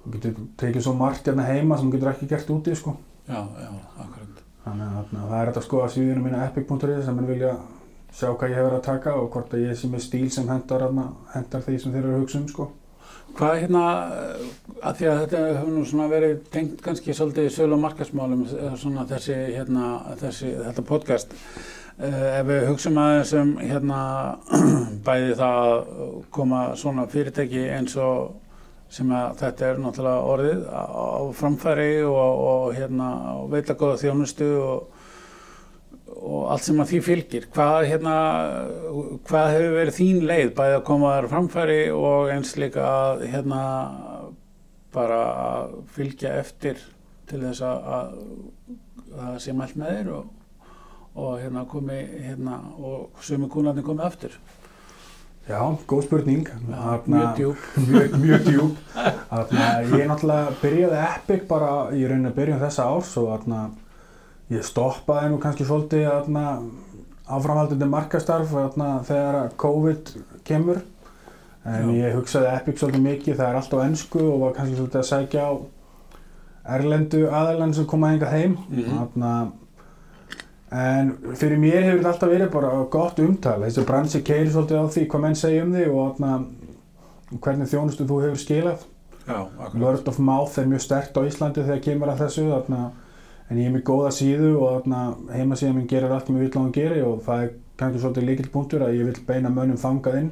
þú 0.03 0.15
getur 0.15 0.39
tekið 0.63 0.87
svo 0.87 0.95
margt 1.01 1.29
hérna 1.29 1.49
heima 1.49 1.77
sem 1.79 1.89
þú 1.89 1.97
getur 1.97 2.13
ekki 2.13 2.31
gert 2.33 2.55
úti 2.55 2.75
sko. 2.77 2.97
já, 3.27 3.39
já, 3.41 3.69
akkurat. 3.97 4.43
Þannig 4.65 4.97
að 4.97 5.11
það 5.13 5.39
er 5.39 5.49
hægt 5.49 5.59
að 5.61 5.67
skoða 5.67 5.91
síðuna 5.93 6.23
mína 6.25 6.45
epic.is 6.47 7.05
sem 7.05 7.17
mann 7.17 7.29
vilja 7.29 7.53
sjá 8.15 8.31
hvað 8.31 8.49
ég 8.49 8.57
hef 8.57 8.65
verið 8.65 8.79
að 8.79 8.87
taka 8.87 9.13
og 9.19 9.29
hvort 9.33 9.53
að 9.53 9.63
ég 9.65 9.77
sé 9.77 9.89
með 9.91 10.03
stíl 10.05 10.27
sem 10.31 10.49
hendar, 10.49 10.87
hendar 11.33 11.63
því 11.65 11.77
sem 11.81 11.93
þeir 11.93 12.03
eru 12.03 12.15
að 12.15 12.21
hugsa 12.23 12.39
um 12.39 12.49
sko. 12.49 12.67
Hvað 13.35 13.57
hérna, 13.65 13.81
að 14.79 14.99
því 14.99 15.07
að 15.11 15.21
þetta 15.21 15.39
hefur 15.49 15.71
nú 15.75 15.81
svona 15.89 16.05
verið 16.07 16.35
tengt 16.53 16.83
kannski 16.85 17.15
svolítið 17.17 17.49
sölu 17.51 17.75
og 17.75 17.81
markasmálum, 17.83 18.45
svona 18.79 19.03
þessi, 19.09 19.35
hérna, 19.57 19.89
þessi, 20.21 20.53
þetta 20.61 20.85
podcast, 20.87 21.35
ef 21.99 22.47
við 22.49 22.65
hugsaum 22.69 22.97
aðeins 22.99 23.35
um, 23.39 23.53
hérna, 23.61 23.99
bæði 25.07 25.37
það 25.39 25.59
að 25.69 25.85
koma 26.35 26.63
svona 26.79 27.05
fyrirtæki 27.11 27.69
eins 27.75 27.95
og 27.99 28.41
sem 28.91 29.09
þetta 29.39 29.69
er 29.69 29.79
náttúrulega 29.81 30.27
orðið 30.33 30.65
á, 30.69 30.83
framfæri 31.35 31.89
og, 32.05 32.43
og 32.49 32.75
hérna, 32.77 33.07
og 33.39 33.49
veita 33.51 33.75
góða 33.79 34.01
þjónustu 34.03 34.51
og 34.61 34.91
og 36.15 36.45
allt 36.53 36.65
sem 36.65 36.79
að 36.79 36.91
því 36.91 36.99
fylgir. 37.05 37.47
Hvað, 37.53 37.87
hérna, 37.89 38.15
hvað 39.27 39.49
hefur 39.53 39.75
verið 39.79 39.97
þín 39.97 40.21
leið 40.29 40.53
bæði 40.57 40.77
að 40.77 40.85
koma 40.87 41.11
þar 41.15 41.27
framfæri 41.33 41.79
og 41.93 42.31
eins 42.33 42.55
líka 42.61 42.85
að 42.85 43.25
hérna, 43.33 43.61
bara 44.95 45.19
að 45.43 45.75
fylgja 45.95 46.37
eftir 46.39 46.79
til 47.29 47.41
þess 47.43 47.65
að 47.65 48.15
það 49.11 49.37
sé 49.43 49.55
mælt 49.57 49.77
með 49.79 49.97
þér 49.97 50.11
og, 50.15 50.31
og 51.15 51.39
hérna 51.39 51.65
komi 51.71 51.97
hérna, 52.25 52.59
og 52.79 53.09
sumi 53.21 53.47
kúnarnir 53.49 53.83
komi 53.87 54.03
aftur 54.03 54.35
Já, 55.45 55.59
góð 55.87 56.03
spurning. 56.07 56.47
Já, 56.47 56.73
Þarna- 56.73 57.05
mjög 57.05 57.35
djúp 57.37 57.57
mjög, 57.91 58.15
mjög 58.23 58.45
djúb. 58.47 58.77
Þarna, 59.29 59.65
ég 59.93 60.07
náttúrulega 60.09 60.55
byrjaði 60.61 61.01
Epic 61.05 61.43
bara 61.47 61.67
í 61.93 62.01
rauninni 62.09 62.31
að 62.31 62.39
byrja 62.39 62.55
þessa 62.63 62.87
árs 62.89 63.11
og 63.21 63.27
þarna, 63.29 63.59
ég 64.49 64.63
stoppaði 64.65 65.29
nú 65.29 65.37
kannski 65.43 65.67
svolítið 65.69 66.07
áframhaldandi 67.29 67.85
markastarf 67.89 68.51
þegar 69.07 69.51
COVID 69.61 70.11
kemur. 70.49 70.81
En 71.65 71.89
Já. 71.93 72.07
ég 72.09 72.17
hugsaði 72.17 72.49
Epic 72.55 72.81
svolítið 72.81 73.05
mikið, 73.05 73.37
það 73.39 73.47
er 73.51 73.55
allt 73.61 73.73
á 73.73 73.79
ennsku 73.85 74.21
og 74.25 74.39
var 74.47 74.57
kannski 74.57 74.75
svolítið 74.79 75.01
að 75.01 75.07
sækja 75.11 75.45
á 75.45 75.53
erlendu 76.75 77.23
aðalann 77.29 77.73
sem 77.77 77.85
koma 77.89 78.11
hingað 78.15 78.33
heim. 78.33 78.57
Mhm. 78.69 78.97
Þarna, 78.97 79.31
en 80.75 81.11
fyrir 81.39 81.59
mér 81.61 81.83
hefur 81.83 82.01
þetta 82.01 82.11
alltaf 82.11 82.31
verið 82.31 82.51
bara 82.53 82.71
gott 82.91 83.21
umtal. 83.23 83.57
Þessi 83.63 83.85
bransi 83.87 84.21
keiri 84.25 84.51
svolítið 84.51 84.81
á 84.81 84.85
því 84.95 85.05
hvað 85.11 85.23
menn 85.25 85.39
segja 85.39 85.63
um 85.65 85.73
þig 85.75 85.93
og 85.93 86.19
þarna, 86.19 86.33
hvernig 87.45 87.71
þjónustu 87.71 88.07
þú 88.09 88.19
hefur 88.25 88.41
skilað. 88.43 88.85
Já, 89.25 89.39
Word 89.81 90.09
of 90.11 90.19
mouth 90.21 90.59
er 90.61 90.67
mjög 90.69 90.83
sterkt 90.85 91.17
á 91.17 91.25
Íslandi 91.25 91.63
þegar 91.65 91.83
kemur 91.87 92.11
að 92.11 92.25
þessu 92.25 92.43
þarna, 92.51 92.81
en 93.49 93.61
ég 93.61 93.69
er 93.69 93.73
með 93.73 93.85
góða 93.87 94.11
síðu 94.13 94.51
og 94.59 94.67
þarna, 94.75 94.99
heimasíðan 95.33 95.79
minn 95.79 95.87
gerir 95.89 96.13
allt 96.13 96.29
sem 96.29 96.37
ég 96.37 96.45
vil 96.45 96.51
að 96.51 96.59
hún 96.61 96.75
geri 96.75 97.01
og 97.05 97.23
það 97.25 97.45
er 97.45 97.53
kannski 97.79 98.01
svolítið 98.03 98.27
líkill 98.29 98.51
punktur 98.53 98.85
að 98.85 98.99
ég 98.99 99.09
vil 99.09 99.23
beina 99.27 99.51
mönnum 99.53 99.81
þangað 99.81 100.19
inn 100.21 100.29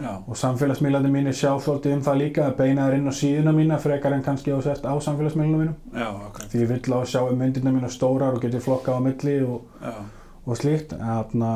Já, 0.00 0.12
og 0.24 0.36
samfélagsmiðlandi 0.40 1.10
mínir 1.12 1.34
sjá 1.36 1.50
svolítið 1.60 1.98
um 1.98 2.02
það 2.06 2.20
líka 2.22 2.46
að 2.46 2.54
beina 2.62 2.86
þær 2.86 2.94
inn 2.96 3.12
á 3.12 3.14
síðuna 3.18 3.52
mína 3.52 3.76
frekar 3.82 4.14
en 4.16 4.24
kannski 4.24 4.54
á 4.54 4.58
á 4.58 4.94
samfélagsmiðlunum 5.04 5.60
mínum. 5.60 5.74
Já, 5.92 6.08
akkurat 6.08 6.48
því 6.48 6.62
ég 6.62 6.70
vil 6.70 6.96
að 6.96 7.08
sjá 7.12 7.20
um 7.20 7.38
myndirna 7.38 7.74
mína 7.74 7.90
stórar 7.92 8.38
og 8.38 8.40
geti 8.40 8.62
flokkað 8.64 8.96
á 8.96 9.00
milli 9.04 9.36
og, 9.44 9.66
og 10.46 10.56
slíkt. 10.56 10.94
Þarna, 10.96 11.50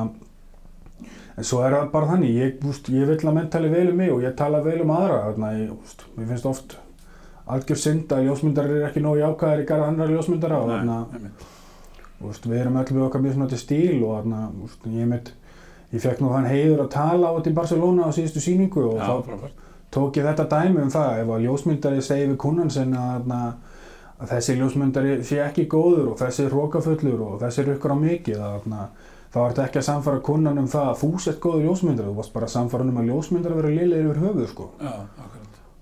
en 1.36 1.48
svo 1.48 1.62
er 1.64 1.78
það 1.78 1.88
bara 1.94 2.10
þannig 2.12 2.36
ég, 2.36 2.66
úst, 2.68 2.90
ég 2.92 3.08
vil 3.08 3.16
að 3.22 3.38
menn 3.38 3.48
tala 3.56 3.72
vel 3.72 3.86
um 3.94 3.96
mig 4.02 4.12
og 4.12 4.20
ég 4.26 4.36
tala 4.36 4.60
vel 4.66 4.82
um 4.84 4.92
aðra. 4.98 5.22
Þarna, 5.30 5.54
ég, 5.56 5.72
úst, 5.72 6.04
mér 6.18 6.28
finnst 6.34 6.50
oft 6.52 6.76
algjör 7.46 7.80
synd 7.80 8.12
að 8.12 8.28
ljósmyndar 8.28 8.68
eru 8.68 8.84
ekki 8.90 9.00
nógu 9.00 9.22
jákvæðir 9.22 9.64
í 9.64 9.66
garð 9.70 9.88
annar 9.88 10.12
ljósmyndara 10.12 10.60
og 10.60 10.72
nei, 10.74 11.00
einmitt. 11.16 11.48
úst, 12.26 12.46
við 12.50 12.60
erum 12.66 12.78
öll 12.82 12.92
með 12.92 13.04
okkar 13.08 13.22
mjög 13.24 13.36
svona 13.38 13.60
stíl 13.64 14.00
og 14.04 14.32
úst, 14.66 14.88
ég, 14.92 15.08
mitt, 15.08 15.30
ég 15.94 16.02
fekk 16.02 16.20
nú 16.24 16.32
þann 16.34 16.48
heiður 16.50 16.82
að 16.86 16.90
tala 16.96 17.30
á 17.30 17.34
þetta 17.36 17.50
í 17.52 17.56
Barcelona 17.60 18.08
á 18.08 18.10
síðustu 18.16 18.42
síningu 18.42 18.84
og 18.90 18.96
Já, 18.98 19.06
þá 19.06 19.14
frábært. 19.28 19.64
tók 19.94 20.16
ég 20.18 20.26
þetta 20.26 20.46
dæmi 20.50 20.82
um 20.82 20.90
það. 20.90 21.18
Ef 21.22 21.28
að 21.36 21.44
ljósmyndari 21.46 22.02
segi 22.02 22.26
við 22.30 22.36
kunnan 22.42 22.70
sinn 22.74 22.94
að, 22.96 23.12
þarna, 23.20 23.40
að 24.20 24.32
þessi 24.34 24.56
ljósmyndari 24.60 25.12
sé 25.24 25.38
ekki 25.44 25.66
góður 25.70 26.10
og 26.12 26.18
þessi 26.20 26.44
er 26.46 26.56
hrókafullur 26.56 27.20
og 27.28 27.38
þessi 27.44 27.62
er 27.62 27.70
ykkur 27.76 27.94
á 27.94 27.98
mikið 28.02 28.42
að, 28.48 28.66
þá 29.36 29.38
ert 29.46 29.58
ekki 29.66 29.78
að 29.82 29.86
samfara 29.90 30.20
kunnan 30.26 30.58
um 30.62 30.68
það 30.72 30.90
að 30.90 31.00
þú 31.04 31.10
sett 31.20 31.40
góður 31.44 31.64
ljósmyndari. 31.68 32.10
Þú 32.10 32.18
varst 32.20 32.32
bara 32.34 32.48
að 32.50 32.54
samfara 32.56 32.88
um 32.88 33.00
að 33.02 33.08
ljósmyndari 33.12 33.58
vera 33.60 33.72
liðlega 33.78 34.06
yfir 34.10 34.22
höfuð 34.26 34.50
sko. 34.52 34.68
Já, 34.80 34.92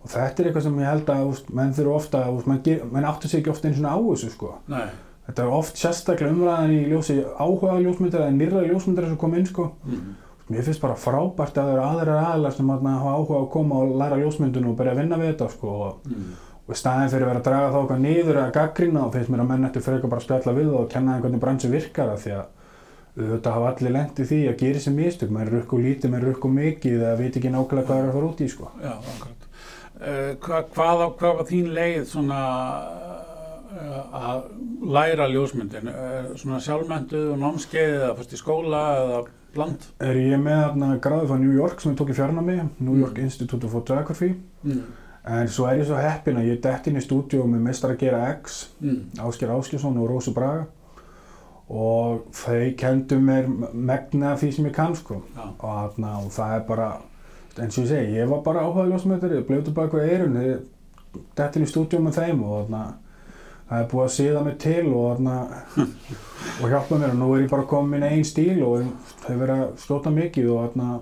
og 0.04 0.10
þetta 0.12 0.42
er 0.42 0.48
eitthvað 0.50 0.64
sem 0.66 0.78
ég 0.82 0.88
held 0.90 1.10
að 1.14 1.42
menn 1.56 1.70
þurfa 1.78 1.94
ofta, 1.96 2.22
menn, 2.50 2.62
menn 2.92 3.06
áttu 3.08 3.28
sig 3.30 3.40
ekki 3.40 3.52
ofta 3.54 3.70
eins 3.70 3.78
og 3.80 3.86
á 3.88 3.96
þessu 4.10 4.32
sko. 4.34 4.50
Nei, 4.68 4.84
þetta 5.26 5.44
er 5.44 5.56
oft 5.58 5.80
sérstaklega 5.80 6.34
umræðan 6.34 6.74
í 6.74 6.80
ljósi 6.90 7.18
áhuga 7.38 7.78
ljósmyndari 7.80 8.26
eða 8.26 8.38
nýrra 8.38 8.64
ljósmyndari 8.68 9.10
sem 9.10 9.20
kom 9.20 9.36
inn 9.38 9.46
sko. 9.48 9.70
mm. 9.84 10.14
Mér 10.52 10.66
finnst 10.66 10.82
bara 10.82 10.96
frábært 11.00 11.56
að 11.56 11.70
það 11.70 11.70
eru 11.72 11.84
aðrar 11.84 12.26
aðlar 12.34 12.52
sem 12.52 12.68
þarna 12.68 12.98
hafa 12.98 13.12
áhuga 13.16 13.38
á 13.38 13.40
að 13.40 13.52
koma 13.54 13.78
og 13.80 13.94
læra 14.00 14.18
ljósmyndun 14.20 14.66
og 14.68 14.74
byrja 14.76 14.92
að 14.92 15.00
vinna 15.00 15.20
við 15.20 15.30
þetta 15.32 15.48
sko. 15.54 15.76
Mm. 16.10 16.34
og 16.64 16.74
í 16.74 16.80
staðin 16.80 17.12
fyrir 17.12 17.24
að 17.24 17.30
vera 17.30 17.40
að 17.40 17.46
draga 17.48 17.70
þá 17.72 17.78
okkar 17.80 18.02
niður 18.02 18.40
eða 18.40 18.52
gaggrina 18.58 19.06
og 19.06 19.14
finnst 19.14 19.32
mér 19.32 19.44
að 19.44 19.48
menn 19.52 19.68
eftir 19.68 19.84
frekar 19.84 20.12
bara 20.12 20.20
að 20.20 20.26
spjalla 20.28 20.54
við 20.58 20.70
og 20.76 20.86
kenna 20.92 21.16
þeim 21.16 21.24
hvernig 21.24 21.42
bransi 21.42 21.72
virkar 21.72 22.12
af 22.12 22.22
því 22.24 22.36
að 22.38 22.44
auðvitað 23.14 23.56
hafa 23.56 23.70
allir 23.70 23.94
lent 23.94 24.18
í 24.18 24.26
því 24.26 24.38
að 24.50 24.56
gera 24.58 24.80
sér 24.82 24.94
mistök, 24.96 25.34
er 25.38 25.50
rukku 25.54 25.78
lítið, 25.78 26.16
er 26.18 26.24
rukku 26.28 26.50
mikið 26.50 26.96
eða 26.98 27.18
veit 27.20 27.36
ekki 27.38 27.52
nákvæmlega 27.52 27.86
hvað 27.86 28.00
er 28.00 28.08
að 28.08 28.16
fara 28.16 28.30
út 28.30 28.40
í 28.42 28.48
sko. 28.50 28.70
Já. 28.82 28.94
Uh, 29.94 30.32
hvað, 30.42 30.64
hvað, 30.74 31.04
hvað 31.20 31.36
var 31.38 31.46
þín 31.52 31.68
leið 31.76 32.00
svona 32.10 32.40
að 34.14 34.42
læra 34.94 35.26
ljósmyndin? 35.32 35.88
Uh, 35.88 36.34
svona 36.40 36.60
sjálfmynduð 36.64 37.30
og 37.34 37.38
námskeið 37.42 37.94
eða 38.00 38.12
fyrst 38.18 38.34
í 38.36 38.40
skóla 38.40 38.82
eða 39.00 39.22
bland? 39.54 39.86
Er 40.02 40.18
ég 40.18 40.40
með 40.42 40.98
gráði 41.04 41.28
frá 41.30 41.38
New 41.40 41.54
York 41.56 41.80
sem 41.80 41.92
ég 41.92 41.98
tók 42.00 42.10
í 42.10 42.18
fjarnámi, 42.18 42.56
New 42.80 42.96
York 43.00 43.18
Mm. 43.18 43.24
Institute 43.28 43.64
of 43.66 43.72
Photography 43.72 44.34
Mm. 44.64 44.82
en 45.26 45.48
svo 45.48 45.66
er 45.70 45.78
ég 45.78 45.86
svo 45.86 45.96
heppin 45.96 46.36
að 46.36 46.48
ég 46.52 46.60
dett 46.62 46.86
inn 46.86 46.96
í 46.96 47.04
stúdíu 47.04 47.44
með 47.46 47.60
mestar 47.68 47.90
að 47.94 47.98
gera 47.98 48.24
X 48.42 48.68
Mm. 48.82 49.10
Ásker 49.18 49.48
Áskilsson 49.54 49.96
og 49.98 50.08
Rósu 50.10 50.34
Braga 50.34 50.66
og 51.70 52.26
þau 52.32 52.74
kendu 52.76 53.16
mér 53.24 53.46
megna 53.72 54.34
því 54.36 54.50
sem 54.52 54.66
ég 54.66 54.74
kann 54.76 54.94
sko 54.94 55.22
Já, 55.36 55.46
og, 55.58 55.94
þarna, 55.96 56.10
og 56.24 56.30
það 56.34 56.56
er 56.56 56.64
bara 56.68 56.88
eins 57.58 57.78
og 57.78 57.84
ég 57.84 57.88
segi, 57.88 58.16
ég 58.18 58.28
var 58.28 58.42
bara 58.44 58.60
áhugaði 58.66 58.92
ljósmyndari 58.92 59.44
blötu 59.48 59.72
baka 59.74 59.96
við 59.96 60.10
eirun 60.12 60.36
þetta 61.38 61.62
í 61.62 61.68
stúdíu 61.70 62.00
með 62.02 62.18
þeim 62.18 62.42
og 62.44 62.66
þarna, 62.66 62.82
það 63.74 63.82
er 63.82 63.88
búið 63.90 64.04
að 64.04 64.12
síða 64.14 64.42
mig 64.44 64.58
til 64.62 64.84
og, 64.90 65.06
þarna, 65.14 65.38
og 66.60 66.68
hjálpa 66.74 67.00
mér 67.00 67.14
og 67.14 67.18
nú 67.20 67.30
er 67.34 67.42
ég 67.42 67.50
bara 67.50 67.70
komið 67.70 67.94
minn 67.94 68.06
einn 68.10 68.28
stíl 68.28 68.60
og 68.66 68.84
hefur 69.24 69.40
verið 69.40 69.64
að 69.64 69.72
skjóta 69.82 70.12
mikið 70.14 70.52
og, 70.52 70.68
þarna, 70.68 71.00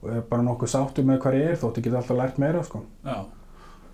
og 0.00 0.14
er 0.14 0.24
bara 0.30 0.46
nokkuð 0.46 0.72
sáttu 0.72 1.04
með 1.04 1.20
hvað 1.24 1.38
ég 1.40 1.52
er 1.52 1.60
þótt 1.60 1.80
ég 1.80 1.86
get 1.88 2.00
alltaf 2.00 2.20
lært 2.22 2.40
meira 2.40 2.64
sko 2.64 2.82
já. 3.04 3.20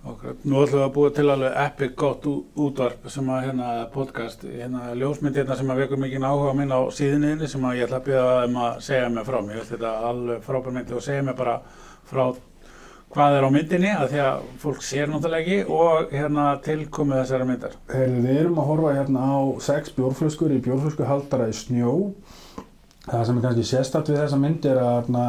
Akkurat. 0.07 0.43
Nú 0.47 0.61
ætlum 0.63 0.79
við 0.79 0.85
að 0.85 0.93
búa 0.95 1.09
til 1.11 1.31
alveg 1.33 1.55
epic 1.59 1.95
gott 1.99 2.27
útvarp 2.31 3.09
sem 3.11 3.31
að 3.35 3.41
hérna 3.49 3.71
podcast, 3.91 4.45
hérna 4.47 4.93
ljósmynd 4.95 5.41
hérna 5.41 5.57
sem 5.59 5.73
að 5.73 5.81
vekur 5.83 5.99
mikið 5.99 6.27
áhuga 6.29 6.53
minn 6.55 6.71
á 6.71 6.81
síðinni 6.95 7.49
sem 7.51 7.65
að 7.67 7.81
ég 7.81 7.89
ætla 7.89 7.99
að 7.99 8.07
byrja 8.07 8.45
um 8.45 8.61
að 8.63 8.77
segja 8.87 9.09
mig 9.11 9.27
frá 9.27 9.39
mér. 9.49 9.65
Þetta 9.67 9.91
er 9.91 10.07
alveg 10.13 10.45
frábær 10.47 10.77
myndi 10.77 10.95
og 10.95 11.03
segja 11.03 11.25
mig 11.27 11.35
bara 11.41 11.57
frá 12.07 12.23
hvað 13.15 13.37
er 13.39 13.47
á 13.47 13.51
myndinni 13.55 13.91
að 13.95 14.11
því 14.13 14.21
að 14.27 14.47
fólk 14.61 14.83
sér 14.85 15.09
náttúrulega 15.13 15.43
ekki 15.45 15.59
og 15.73 16.13
hérna 16.13 16.47
tilkomið 16.67 17.21
þessara 17.23 17.49
myndar. 17.49 17.77
Heyrðu, 17.93 18.23
við 18.27 18.41
erum 18.43 18.59
að 18.61 18.71
horfa 18.71 18.95
hérna 18.99 19.27
á 19.31 19.37
sex 19.65 19.93
bjórflöskur 19.97 20.55
í 20.57 20.63
bjórflösku 20.67 21.07
haldara 21.09 21.47
í 21.49 21.55
snjó. 21.57 21.93
Það 23.07 23.27
sem 23.29 23.39
er 23.39 23.45
kannski 23.47 23.67
sérstætt 23.71 24.11
við 24.11 24.19
þessa 24.25 24.41
mynd 24.43 24.67
er 24.67 24.81
að 24.83 24.91
hérna, 24.97 25.25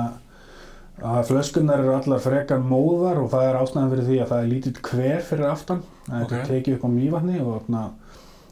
að 1.06 1.28
flöskunnar 1.30 1.84
eru 1.84 1.94
allar 1.94 2.24
frekar 2.24 2.63
móðar 2.66 3.22
og 3.22 3.30
það 3.36 3.48
er 3.52 3.60
ástæðan 3.62 3.92
fyrir 3.94 4.08
því 4.10 4.18
að 4.24 4.32
það 4.34 4.42
er 4.42 4.52
lítill 4.56 4.76
hver 4.90 5.22
fyrir 5.28 5.48
aftan 5.52 5.84
það 6.08 6.34
er 6.40 6.48
tekið 6.50 6.78
upp 6.80 6.88
á 6.88 6.96
mývatni 6.98 7.38
og 7.44 7.52
þarna, 7.60 7.84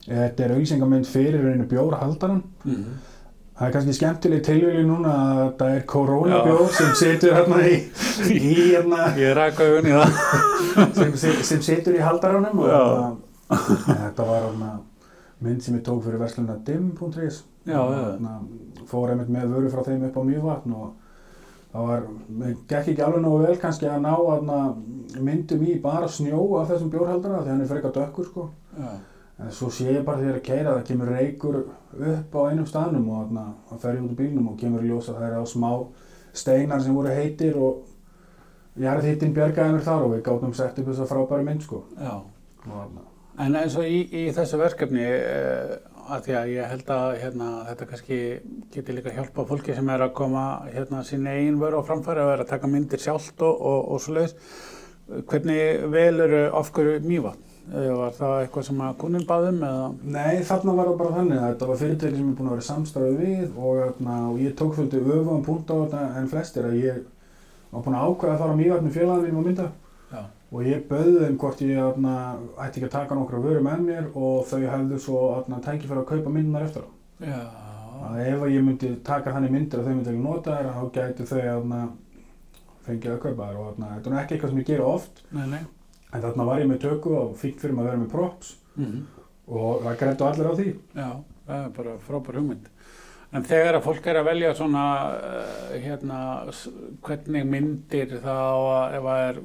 þetta 0.05 0.45
er 0.45 0.53
auðsingamind 0.59 1.09
fyrir 1.09 1.49
einu 1.55 1.65
bjórhaldaran 1.71 2.43
Mm. 2.65 2.85
Það 3.55 3.67
er 3.67 3.73
kannski 3.75 3.93
skemmtileg 3.95 4.41
tilvíli 4.45 4.83
núna 4.87 5.11
að 5.15 5.43
það 5.61 5.75
er 5.77 5.85
koronabjór 5.91 6.65
sem 6.75 6.91
situr 6.99 7.35
hérna 7.37 7.61
í, 7.69 7.77
í 8.35 8.55
hérna, 8.73 9.05
Ég 9.19 9.31
ræk 9.37 9.61
augun 9.63 9.87
í 9.87 9.93
það. 9.95 10.19
sem, 10.97 11.15
sem, 11.21 11.39
sem 11.51 11.63
situr 11.63 11.95
í 11.95 12.03
haldaranum 12.03 12.59
og 12.65 12.67
Já. 12.71 12.81
þarna, 12.81 13.95
þetta 14.03 14.27
var 14.27 14.45
hérna, 14.49 14.73
mynd 15.45 15.63
sem 15.63 15.77
ég 15.79 15.85
tók 15.87 16.03
fyrir 16.03 16.19
versluna 16.21 16.57
dim.is 16.67 17.41
þarna, 17.65 18.35
fór 18.91 19.13
einmitt 19.15 19.31
með 19.33 19.55
vöru 19.55 19.71
frá 19.73 19.85
þeim 19.87 20.05
upp 20.09 20.19
á 20.19 20.23
mývatn 20.27 20.75
og 20.75 20.93
það 21.75 21.87
var, 21.89 22.05
mér 22.41 22.53
gekk 22.69 22.91
ekki 22.93 23.03
alveg 23.03 23.23
nógu 23.23 23.41
vel 23.47 23.57
kannski 23.59 23.87
að 23.91 24.03
ná 24.05 24.13
þarna, 24.19 24.59
myndum 25.25 25.63
í 25.67 25.79
bara 25.83 26.07
snjó 26.11 26.43
af 26.59 26.69
þessum 26.73 26.91
bjórhaldara 26.93 27.41
því 27.43 27.51
hann 27.53 27.63
er 27.65 27.71
frekar 27.71 27.95
dökkur 27.95 28.29
sko 28.29 28.49
Já. 28.75 28.91
En 29.39 29.51
svo 29.51 29.69
sé 29.73 29.89
ég 29.91 30.05
bara 30.07 30.21
þegar 30.21 30.37
að 30.39 30.45
keira 30.47 30.75
það 30.77 30.85
kemur 30.89 31.11
reykur 31.11 31.57
upp 31.61 32.37
á 32.39 32.41
einum 32.49 32.67
staðnum 32.69 33.09
og 33.11 33.33
það 33.69 33.81
fer 33.81 33.97
ég 33.97 34.05
út 34.05 34.13
úr 34.13 34.19
bílnum 34.21 34.51
og 34.51 34.59
kemur 34.59 34.85
í 34.85 34.91
ljós 34.91 35.09
að 35.11 35.19
það 35.19 35.27
er 35.27 35.41
á 35.41 35.45
smá 35.51 35.71
steinar 36.35 36.83
sem 36.83 36.95
voru 36.95 37.15
heitir 37.15 37.57
og 37.59 37.83
jarðhittin 38.79 39.35
bjargaði 39.35 39.75
mér 39.75 39.83
þar 39.87 40.05
og 40.05 40.15
við 40.15 40.23
gátum 40.29 40.55
sett 40.55 40.79
upp 40.79 40.87
þessa 40.91 41.09
frábæri 41.09 41.47
mynd 41.47 41.67
sko 41.67 41.83
og 42.71 43.03
En 43.35 43.55
eins 43.59 43.73
og 43.75 43.83
í, 43.83 43.97
í 44.15 44.21
þessu 44.31 44.55
verkefni, 44.61 45.03
uh, 45.03 45.73
að 46.15 46.27
því 46.27 46.35
að 46.39 46.51
ég 46.53 46.69
held 46.71 46.91
að 46.95 47.07
hérna, 47.19 47.47
þetta 47.67 47.87
kannski 47.89 48.19
geti 48.71 48.95
líka 48.95 49.11
hjálpa 49.11 49.43
fólki 49.49 49.75
sem 49.75 49.89
er 49.91 50.05
að 50.05 50.13
koma 50.15 50.43
hérna, 50.69 51.01
sín 51.03 51.27
eigin 51.27 51.59
vöru 51.59 51.81
á 51.83 51.87
framfæri 51.87 52.23
að 52.23 52.31
vera 52.31 52.45
að 52.45 52.53
taka 52.53 52.69
myndir 52.71 53.03
sjálft 53.03 53.43
og, 53.43 53.59
og, 53.59 53.81
og 53.91 54.03
svo 54.05 54.15
leiðis. 54.15 54.37
Hvernig 55.27 55.83
velur 55.91 56.37
af 56.55 56.71
hverju 56.73 57.01
mývatn? 57.03 57.44
Var 57.65 58.11
það 58.13 58.33
eitthvað 58.43 58.65
sem 58.67 58.81
að 58.85 58.97
kunin 59.01 59.23
baðum 59.25 59.63
eða? 59.65 59.85
Nei, 60.15 60.35
þarna 60.45 60.73
var 60.77 60.89
það 60.91 60.99
bara 60.99 61.15
þannig 61.15 61.39
að 61.39 61.47
þetta 61.47 61.69
var 61.71 61.79
fyrirtæki 61.81 62.19
sem 62.19 62.27
er 62.29 62.35
búin 62.37 62.49
að 62.49 62.53
vera 62.55 62.65
samstæðu 62.67 63.15
við 63.17 63.55
og, 63.57 63.79
þarna, 63.81 64.17
og 64.29 64.41
ég 64.43 64.53
tók 64.59 64.75
svolítið 64.77 65.09
öfum 65.15 65.41
punkt 65.47 65.73
á 65.73 65.75
þetta 65.81 66.03
en 66.19 66.29
flestir 66.29 66.67
að 66.69 66.77
ég 66.83 66.99
var 67.71 67.85
búin 67.87 67.97
að 67.97 68.05
ákveða 68.11 68.35
að 68.35 68.43
fara 68.43 68.59
mývatn 68.59 68.85
með 68.85 68.95
félagum 68.99 69.25
mínum 69.25 69.41
að 69.41 69.49
mynda 69.49 69.67
Já. 70.13 70.21
og 70.53 70.69
ég 70.69 70.85
bauði 70.91 71.17
þeim 71.23 71.37
hvort 71.41 71.63
ég 71.65 71.81
þarna, 71.81 72.15
ætti 72.53 72.79
ekki 72.79 72.89
að 72.89 72.95
taka 72.99 73.17
nokkra 73.17 73.41
vöru 73.43 73.65
með 73.65 73.85
mér 73.89 74.09
og 74.13 74.45
þau 74.51 74.61
hefðu 74.61 75.01
svo 75.01 75.21
þarna, 75.33 75.61
tækifæri 75.65 76.03
að 76.03 76.09
kaupa 76.13 76.33
myndunar 76.37 76.67
eftir 76.69 76.85
á. 76.85 76.89
Já. 77.25 77.39
Að 78.05 78.19
ef 78.29 78.43
ég 78.53 78.65
myndi 78.67 78.91
taka 79.07 79.33
þannig 79.33 79.55
myndir 79.55 79.81
að 79.81 79.89
þau 79.89 79.95
myndi 79.95 80.13
ekki 80.13 80.25
nota 80.27 80.59
þær 80.59 80.69
þá 80.75 80.83
gæti 80.99 81.25
þau 81.31 81.39
þarna, 81.41 81.81
fengið 82.85 83.15
að 83.15 83.23
kaupa 83.25 83.49
þær 83.49 83.61
og 83.63 83.79
þetta 83.81 84.11
er 84.13 84.19
ekki 84.21 84.35
eitthvað 84.37 84.53
sem 84.53 84.61
ég 84.61 84.69
gera 84.69 84.91
oft 84.91 85.23
Nei, 85.33 85.47
nei. 85.49 85.63
En 86.15 86.23
þarna 86.23 86.47
var 86.47 86.63
ég 86.63 86.71
með 86.71 86.81
tökku 86.87 87.13
og 87.19 87.35
fínt 87.39 87.59
fyrir 87.61 87.75
mig 87.75 87.85
að 87.85 87.91
vera 87.91 88.01
með 88.05 88.15
props 88.15 88.55
Mm 88.75 89.03
og 89.45 89.83
það 89.83 89.99
grættu 89.99 90.25
allir 90.25 90.49
á 90.49 90.53
því. 90.57 90.69
Já, 90.95 91.09
það 91.45 91.59
er 91.59 91.73
bara 91.75 91.97
frábær 92.05 92.39
hugmynd. 92.39 92.69
En 93.35 93.43
þegar 93.43 93.77
að 93.77 93.83
fólk 93.83 94.05
er 94.07 94.19
að 94.19 94.27
velja 94.29 94.51
svona, 94.55 94.83
uh, 95.11 95.73
hérna, 95.83 96.19
hvernig 97.03 97.49
myndir 97.49 98.13
þá 98.23 98.37
að 98.37 98.95
ef 98.95 99.07
það 99.07 99.23
er 99.25 99.41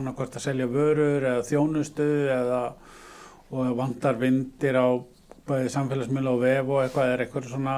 annarkvort 0.00 0.38
að 0.40 0.46
selja 0.48 0.66
vörur 0.70 1.28
eða 1.30 1.46
þjónustu 1.46 2.08
eða 2.34 2.60
og 3.50 3.70
vantar 3.78 4.18
myndir 4.18 4.78
á 4.78 4.88
bæði 5.46 5.70
samfélagsmiðla 5.74 6.34
og 6.34 6.42
vef 6.42 6.68
og 6.74 6.82
eitthvað 6.84 7.12
er 7.12 7.24
eitthvað 7.24 7.48
svona 7.50 7.76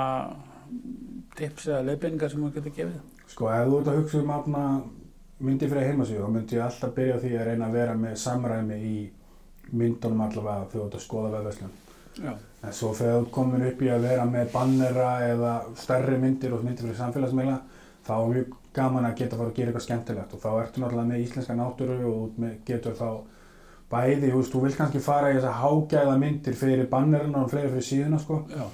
tips 1.37 1.69
eða 1.69 1.85
leiðbynningar 1.89 2.33
sem 2.33 2.43
þú 2.45 2.51
getur 2.57 2.77
gefið? 2.79 2.99
Sko, 3.33 3.49
ef 3.53 3.69
þú 3.69 3.79
ert 3.79 3.93
að 3.93 4.01
hugsa 4.01 4.21
um 4.21 4.35
afna 4.35 4.65
myndi 5.43 5.69
fyrir 5.69 5.91
heimasíðu, 5.91 6.23
þá 6.25 6.35
myndi 6.37 6.57
ég 6.59 6.65
alltaf 6.67 6.95
byrja 6.97 7.19
því 7.23 7.35
að 7.37 7.47
reyna 7.51 7.69
að 7.69 7.77
vera 7.79 7.99
með 7.99 8.17
samræmi 8.23 8.79
í 8.89 8.97
myndunum 9.73 10.25
allavega 10.27 10.69
þegar 10.71 10.73
þú 10.73 10.87
ert 10.87 10.99
að 10.99 11.05
skoða 11.07 11.33
vefverslun. 11.37 11.77
Já, 12.23 12.33
En 12.63 12.75
svo 12.77 12.93
þegar 12.95 13.15
þú 13.17 13.23
ert 13.25 13.35
komin 13.35 13.65
upp 13.67 13.81
í 13.83 13.89
að 13.91 14.05
vera 14.07 14.25
með 14.29 14.51
bannera 14.53 15.13
eða 15.27 15.53
stærri 15.81 16.19
myndir 16.23 16.53
og 16.55 16.63
myndir 16.63 16.87
fyrir 16.87 16.99
samfélagsmeila, 17.01 17.57
þá 18.07 18.13
er 18.19 18.29
mjög 18.35 18.53
gaman 18.77 19.09
að 19.09 19.17
geta 19.19 19.37
að 19.37 19.41
fara 19.41 19.51
að 19.51 19.57
gera 19.57 19.73
eitthvað 19.73 19.87
skemmtilegt 19.87 20.37
og 20.37 20.43
þá 20.43 20.51
ertu 20.53 20.83
náttúrulega 20.83 21.09
með 21.09 21.25
íslenska 21.25 21.57
náttúru 21.59 21.97
og 22.13 22.45
getur 22.69 22.95
þá 22.99 23.09
bæði, 23.93 24.31
þú 24.31 24.39
veist, 24.39 24.53
þú 24.55 24.63
vilt 24.63 24.79
kannski 24.79 25.03
fara 25.05 25.33
í 25.33 25.37
þess 25.37 25.49
að 25.51 25.59
hágæða 25.63 26.15
myndir 26.23 26.57
fyrir 26.57 26.87
bannerina 26.93 27.43
og 27.43 27.51
fleiri 27.53 27.73
fyrir 27.75 27.89
síðuna, 27.89 28.21
sko. 28.23 28.39
já. 28.53 28.65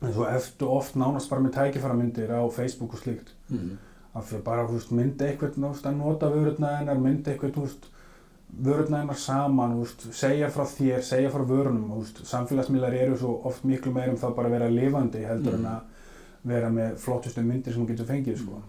En 0.00 0.12
svo 0.16 0.26
eftir 0.26 0.72
oft 0.72 0.96
nánast 0.96 1.30
bara 1.30 1.44
með 1.44 1.56
tækifæra 1.58 1.96
myndir 1.96 2.32
á 2.32 2.40
Facebook 2.52 2.94
og 2.96 3.02
slíkt. 3.02 3.34
Mm. 3.52 3.78
Af 4.14 4.26
því 4.30 4.36
að 4.40 4.44
bara 4.44 4.66
veist, 4.66 4.90
myndi 4.90 5.24
eitthvað 5.28 5.56
veist, 5.62 5.86
að 5.86 5.96
nota 5.96 6.30
vörurna 6.32 6.76
hennar, 6.78 6.98
myndi 6.98 7.30
eitthvað 7.30 7.54
hennar 9.02 9.16
saman 9.16 9.76
veist, 9.78 10.08
segja 10.16 10.48
frá 10.50 10.64
þér, 10.66 11.02
segja 11.06 11.30
frá 11.30 11.44
vörunum 11.46 11.92
samfélagsmiðlar 12.26 12.96
eru 12.98 13.16
svo 13.16 13.36
oft 13.44 13.64
miklu 13.64 13.92
meir 13.94 14.10
um 14.10 14.18
það 14.18 14.34
bara 14.36 14.48
að 14.48 14.56
vera 14.58 14.68
lifandi 14.74 15.24
heldur 15.24 15.54
Mm. 15.54 15.64
en 15.66 15.66
að 15.66 15.80
vera 16.42 16.68
með 16.70 16.96
flottustu 16.98 17.42
myndir 17.42 17.72
sem 17.72 17.86
þú 17.86 17.88
getur 17.92 18.06
fengið 18.06 18.38
sko. 18.38 18.62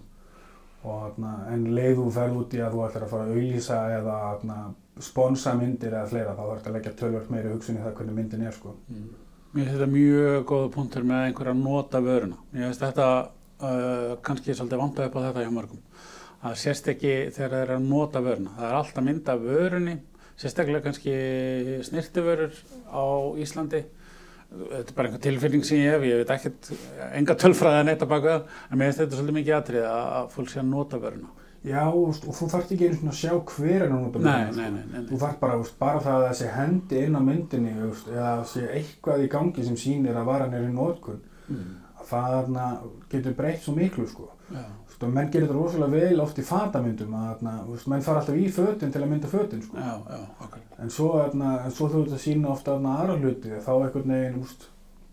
og 0.84 1.01
þarna, 1.01 1.32
en 1.54 1.65
leið 1.75 1.95
þú 1.97 2.12
ferð 2.12 2.38
út 2.38 2.54
í 2.54 2.58
að 2.58 2.71
þú 2.73 2.80
ætlar 2.88 3.04
að 3.04 3.10
fara 3.10 3.23
að 3.23 3.34
auðlýsa 3.36 3.75
eða 3.97 4.13
þarna, 4.21 4.56
sponsa 4.99 5.54
myndir 5.54 5.91
eða 5.93 6.08
fleira 6.10 6.34
þá 6.34 6.41
þarf 6.41 6.65
að 6.67 6.73
leggja 6.73 6.93
tölvört 6.97 7.30
meiri 7.30 7.51
hugsun 7.54 7.77
í 7.77 7.84
það 7.84 7.93
hvernig 7.99 8.15
myndin 8.15 8.41
er 8.47 8.51
sko. 8.51 8.73
Mm. 8.89 9.10
Mér 9.54 9.65
finnst 9.67 9.75
þetta 9.77 9.91
mjög 9.91 10.45
góða 10.49 10.71
punktur 10.73 11.04
með 11.04 11.25
einhverja 11.27 11.54
að 11.54 11.62
nota 11.62 12.01
vöruna. 12.01 12.38
Uh, 13.62 14.15
kannski 14.26 14.56
svolítið 14.58 14.80
vantað 14.82 15.08
upp 15.10 15.17
á 15.17 15.26
þetta 15.28 15.45
hjá 15.45 15.52
mörgum. 15.54 15.82
Það 16.41 16.56
sést 16.58 16.88
ekki 16.89 17.12
þegar 17.36 17.52
það 17.54 17.63
er 17.63 17.74
að 17.76 17.84
nota 17.86 18.21
vöruna. 18.26 18.54
Það 18.58 18.67
er 18.71 18.78
alltaf 18.80 19.06
mynd 19.06 19.28
af 19.30 19.43
vörunni, 19.45 19.93
sérstaklega 20.41 20.86
kannski 20.88 21.13
snirtivörur 21.86 22.56
á 22.89 23.04
Íslandi. 23.43 23.84
Þetta 24.52 24.82
er 24.82 24.95
bara 24.97 25.12
einhver 25.12 25.21
tilfinning 25.24 25.67
sem 25.67 25.80
ég 25.80 25.93
hef, 25.93 26.08
ég 26.10 26.24
veit 26.24 26.34
ekkert, 26.34 26.71
enga 27.13 27.38
tölfræði 27.39 27.84
að 27.84 27.86
neyta 27.91 28.08
baka 28.10 28.34
það, 28.34 28.58
en 28.67 28.82
mér 28.82 28.89
finnst 28.89 29.04
þetta 29.04 29.19
svolítið 29.19 29.38
mikið 29.38 29.58
atrið 29.60 29.86
að 29.91 30.26
fólk 30.34 30.52
sé 30.52 30.60
að 30.60 30.67
nota 30.74 31.00
vöruna. 31.06 31.30
Já, 31.62 31.84
og, 31.93 32.17
þú 32.26 32.47
þarft 32.50 32.74
ekki 32.74 32.88
einu 32.89 32.97
svona 32.97 33.13
að 33.13 33.19
sjá 33.19 33.34
hver 33.52 33.84
er 33.86 33.91
sko. 33.93 34.19
nei, 34.26 34.45
nei, 34.58 34.69
nei, 34.74 34.86
nei. 34.89 35.04
Þú 35.12 35.19
þarf 35.21 35.36
bara, 35.43 35.60
bara 35.78 36.02
það 36.02 36.15
að 36.17 36.26
það 36.26 36.38
sé 36.39 36.47
hendi 36.56 37.04
inn 37.06 37.15
á 37.15 37.21
myndinni 37.21 37.74
veist, 37.78 38.08
eða 38.10 38.32
það 38.32 38.47
sé 38.50 38.63
eitthvað 38.80 39.21
í 39.21 39.30
gangi 39.36 39.65
sem 39.67 39.78
sýnir 39.78 40.17
að 40.17 40.32
varan 40.32 40.58
er 40.58 40.65
í 40.65 40.74
nótkun 40.74 41.21
Mm. 41.52 41.81
Að 42.01 42.51
það 42.55 42.85
getur 43.11 43.33
breytt 43.37 43.61
svo 43.65 43.73
miklu 43.77 44.07
sko. 44.07 44.29
Og 45.01 45.09
menn 45.09 45.31
gerir 45.33 45.47
þetta 45.47 45.55
rosalega 45.57 45.97
vel 45.97 46.19
oft 46.21 46.37
í 46.37 46.43
fatamyndum 46.45 47.13
að 47.17 47.39
veist, 47.71 47.87
menn 47.89 48.03
fara 48.05 48.19
alltaf 48.21 48.35
í 48.37 48.49
fötin 48.53 48.91
til 48.93 49.01
að 49.01 49.09
mynda 49.09 49.29
fötin 49.31 49.63
sko. 49.65 49.77
já, 49.81 49.95
já, 50.11 50.19
okkur. 50.45 50.61
en 50.77 50.89
svo, 50.93 51.07
svo 51.73 51.87
þú 51.89 52.01
ert 52.03 52.13
að 52.13 52.21
sína 52.21 52.51
ofta 52.51 52.75
aðra 52.77 53.15
hluti 53.17 53.49
þá 53.65 53.71
einhvern 53.79 54.13
veginn 54.13 54.37
veist, 54.43 54.67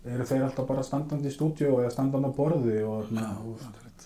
eru 0.05 0.27
þeir 0.29 0.43
alltaf 0.45 0.67
bara 0.69 0.83
standandi 0.85 1.31
í 1.31 1.33
stúdíu 1.33 1.71
eða 1.79 1.89
standandi 1.95 2.29
á 2.29 2.37
borði 2.37 2.77
og 2.85 3.09
Já, 3.09 3.25
okkur. 3.33 4.05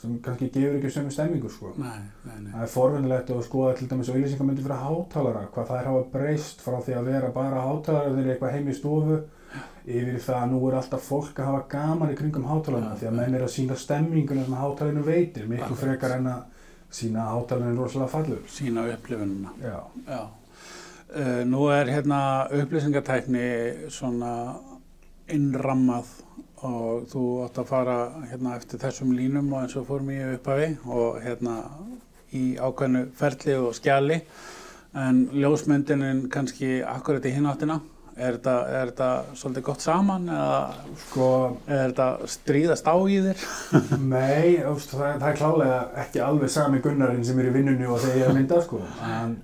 sem 0.00 0.18
kannski 0.26 0.50
gefur 0.56 0.74
ekki 0.80 0.90
sömu 0.96 1.14
stemmingu 1.14 1.48
sko. 1.54 1.70
Nei, 1.78 2.02
nei, 2.26 2.36
nei. 2.42 2.50
Það 2.56 2.66
er 2.66 2.74
forvinnilegt 2.74 3.30
að 3.30 3.46
skoða 3.46 3.76
til 3.78 3.88
dæmis 3.92 4.10
auðlýsingamöndir 4.10 4.66
fyrir 4.66 4.82
hátalara, 4.82 5.46
hvað 5.54 5.70
þær 5.70 5.86
hafa 5.92 6.02
breyst 6.12 6.60
frá 6.66 6.80
því 6.82 6.98
að 6.98 7.08
vera 7.12 7.30
bara 7.36 7.62
hátalara 7.62 8.10
þegar 8.16 8.34
eitthvað 8.34 8.58
heim 8.58 8.68
í 8.68 8.74
stofu 8.76 9.22
yfir 9.86 10.18
það 10.18 10.40
að 10.40 10.50
nú 10.50 10.60
er 10.68 10.76
alltaf 10.80 11.04
fólk 11.06 11.38
að 11.38 11.48
hafa 11.50 11.64
gaman 11.70 12.12
í 12.12 12.18
kringum 12.18 12.46
hátalarna 12.50 12.94
Já, 12.94 12.98
því 13.00 13.08
að 13.10 13.18
menn 13.20 13.36
er 13.38 13.44
að 13.46 13.52
sína 13.54 13.76
stemminguna 13.78 14.44
sem 14.46 14.56
hátalarinu 14.58 15.04
veitir, 15.06 15.46
miklu 15.46 15.68
Akkurat. 15.68 15.82
frekar 15.84 16.16
en 16.16 16.30
að 16.32 16.40
sína 16.98 17.22
að 17.22 17.32
hátalarinu 17.36 17.82
rosalega 17.84 18.10
fallur. 18.10 18.42
Sína 18.50 18.86
upplifununa. 18.94 19.54
Já, 19.62 19.78
Já. 20.08 20.20
Uh, 21.06 21.42
nú 21.46 21.68
er 21.70 21.86
hérna 21.86 22.20
upplýsingatækni 22.50 23.46
svona 23.94 24.32
innrammað 25.30 26.08
og 26.66 27.06
þú 27.12 27.22
átt 27.44 27.60
að 27.62 27.68
fara 27.70 27.96
hérna 28.30 28.56
eftir 28.58 28.80
þessum 28.82 29.12
línum 29.14 29.52
og 29.52 29.62
eins 29.62 29.76
og 29.78 29.86
fórum 29.86 30.10
í 30.10 30.18
upphafi 30.34 30.72
og 30.90 31.20
hérna 31.22 31.56
í 32.34 32.56
ákveðnu 32.58 33.04
ferli 33.16 33.54
og 33.60 33.74
skjali 33.76 34.18
en 34.96 35.26
ljósmyndinin 35.36 36.24
kannski 36.32 36.80
akkurat 36.82 37.26
í 37.28 37.34
hináttina 37.36 37.78
er 38.16 38.36
þetta, 38.38 38.54
er 38.72 38.90
þetta 38.90 39.08
svolítið 39.36 39.64
gott 39.66 39.84
saman 39.84 40.30
eða 40.32 40.60
sko, 41.02 41.28
er 41.68 41.82
þetta 41.90 42.30
stríðast 42.32 42.88
á 42.88 42.96
í 42.96 43.18
þér? 43.26 43.44
nei, 44.14 44.56
veist, 44.64 44.94
það, 44.94 45.18
það 45.20 45.28
er 45.28 45.38
klálega 45.42 45.78
ekki 46.04 46.24
alveg 46.24 46.52
sami 46.56 46.82
Gunnarinn 46.84 47.26
sem 47.28 47.42
er 47.42 47.50
í 47.50 47.54
vinnunni 47.58 47.88
og 47.90 48.00
þegar 48.02 48.16
ég 48.16 48.26
er 48.26 48.32
að 48.32 48.40
mynda, 48.40 48.60
sko. 48.64 48.82
En, 49.04 49.36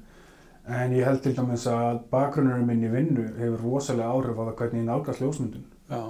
en 0.81 0.97
ég 0.97 1.09
held 1.09 1.23
til 1.25 1.37
dæmis 1.37 1.69
að 1.71 2.03
bakgrunnurinn 2.13 2.69
minn 2.69 2.85
í 2.89 2.93
vinnu 2.93 3.29
hefur 3.39 3.65
rosalega 3.67 4.13
áhrif 4.13 4.41
á 4.41 4.45
það 4.47 4.55
hvernig 4.63 4.83
ég 4.83 4.89
nálgast 4.89 5.25
ljósmyndun. 5.25 5.67
Já, 5.93 6.03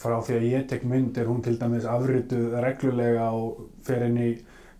frá 0.00 0.16
því 0.24 0.38
að 0.38 0.48
ég 0.48 0.68
tek 0.70 0.86
mynd 0.88 1.18
er 1.20 1.28
hún 1.28 1.42
til 1.44 1.58
dæmis 1.60 1.86
afrituð 1.88 2.56
reglulega 2.64 3.30
og 3.36 3.68
fer 3.86 4.06
inn 4.08 4.18
í 4.18 4.30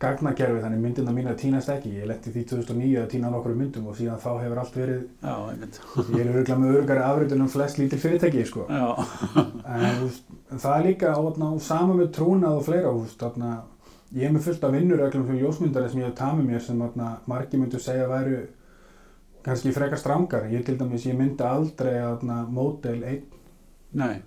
gagnakerfi 0.00 0.62
þannig 0.62 0.80
myndina 0.80 1.12
mín 1.12 1.28
að 1.28 1.40
týnast 1.42 1.70
ekki 1.74 1.90
ég 1.98 2.06
letti 2.08 2.32
því 2.32 2.44
2009 2.52 3.00
að 3.02 3.08
týna 3.12 3.32
nokkru 3.32 3.56
myndum 3.56 3.88
og 3.90 3.98
síðan 3.98 4.20
þá 4.22 4.30
hefur 4.40 4.60
allt 4.62 4.78
verið 4.80 5.02
já, 5.20 5.34
ég 6.14 6.22
er 6.22 6.30
örgulega 6.30 6.56
með 6.62 6.78
örgari 6.78 7.02
afritun 7.04 7.44
um 7.44 7.50
flest 7.52 7.80
lítil 7.80 7.98
fyrirtæki 8.00 8.46
sko. 8.48 8.64
En 8.70 10.56
það 10.56 10.78
er 10.78 10.86
líka 10.86 11.12
sama 11.66 11.98
með 11.98 12.08
trúnað 12.16 12.62
og 12.62 12.64
fleira 12.70 12.94
veist, 12.96 13.20
þarna, 13.20 13.58
ég 14.16 14.30
er 14.30 14.32
með 14.34 14.48
fullt 14.48 14.64
af 14.64 14.74
vinnuröglum 14.78 15.28
fyrir 15.28 15.44
ljósmyndari 15.44 15.92
sem 15.92 16.00
ég 16.00 16.08
hef 16.08 16.16
tamið 16.22 16.48
mér 16.48 16.64
sem 16.64 16.80
þarna, 16.80 17.12
margir 17.30 17.60
myndu 17.60 17.82
segja 17.82 18.08
að 18.08 18.14
væru 18.14 18.40
kannski 19.44 19.76
frekar 19.76 20.00
strangar. 20.00 20.48
Ég 20.52 20.64
til 20.64 20.78
dæmis, 20.80 21.06
ég 21.08 21.16
myndi 21.16 21.44
aldrei 21.44 21.94
þarna, 22.00 22.40
mótel 22.48 23.04
einn. 23.04 23.38
Nei, 24.00 24.22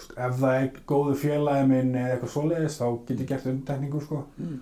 Ef 0.00 0.38
það 0.40 0.54
er 0.56 0.68
góðu 0.88 1.14
félagi 1.20 1.68
minn 1.68 1.92
eða 1.92 2.14
eitthvað 2.14 2.30
svoleiðis 2.32 2.76
þá 2.80 2.86
get 3.06 3.18
ég 3.20 3.26
gert 3.28 3.48
undantekningu 3.50 4.00
sko. 4.00 4.20
mm. 4.40 4.58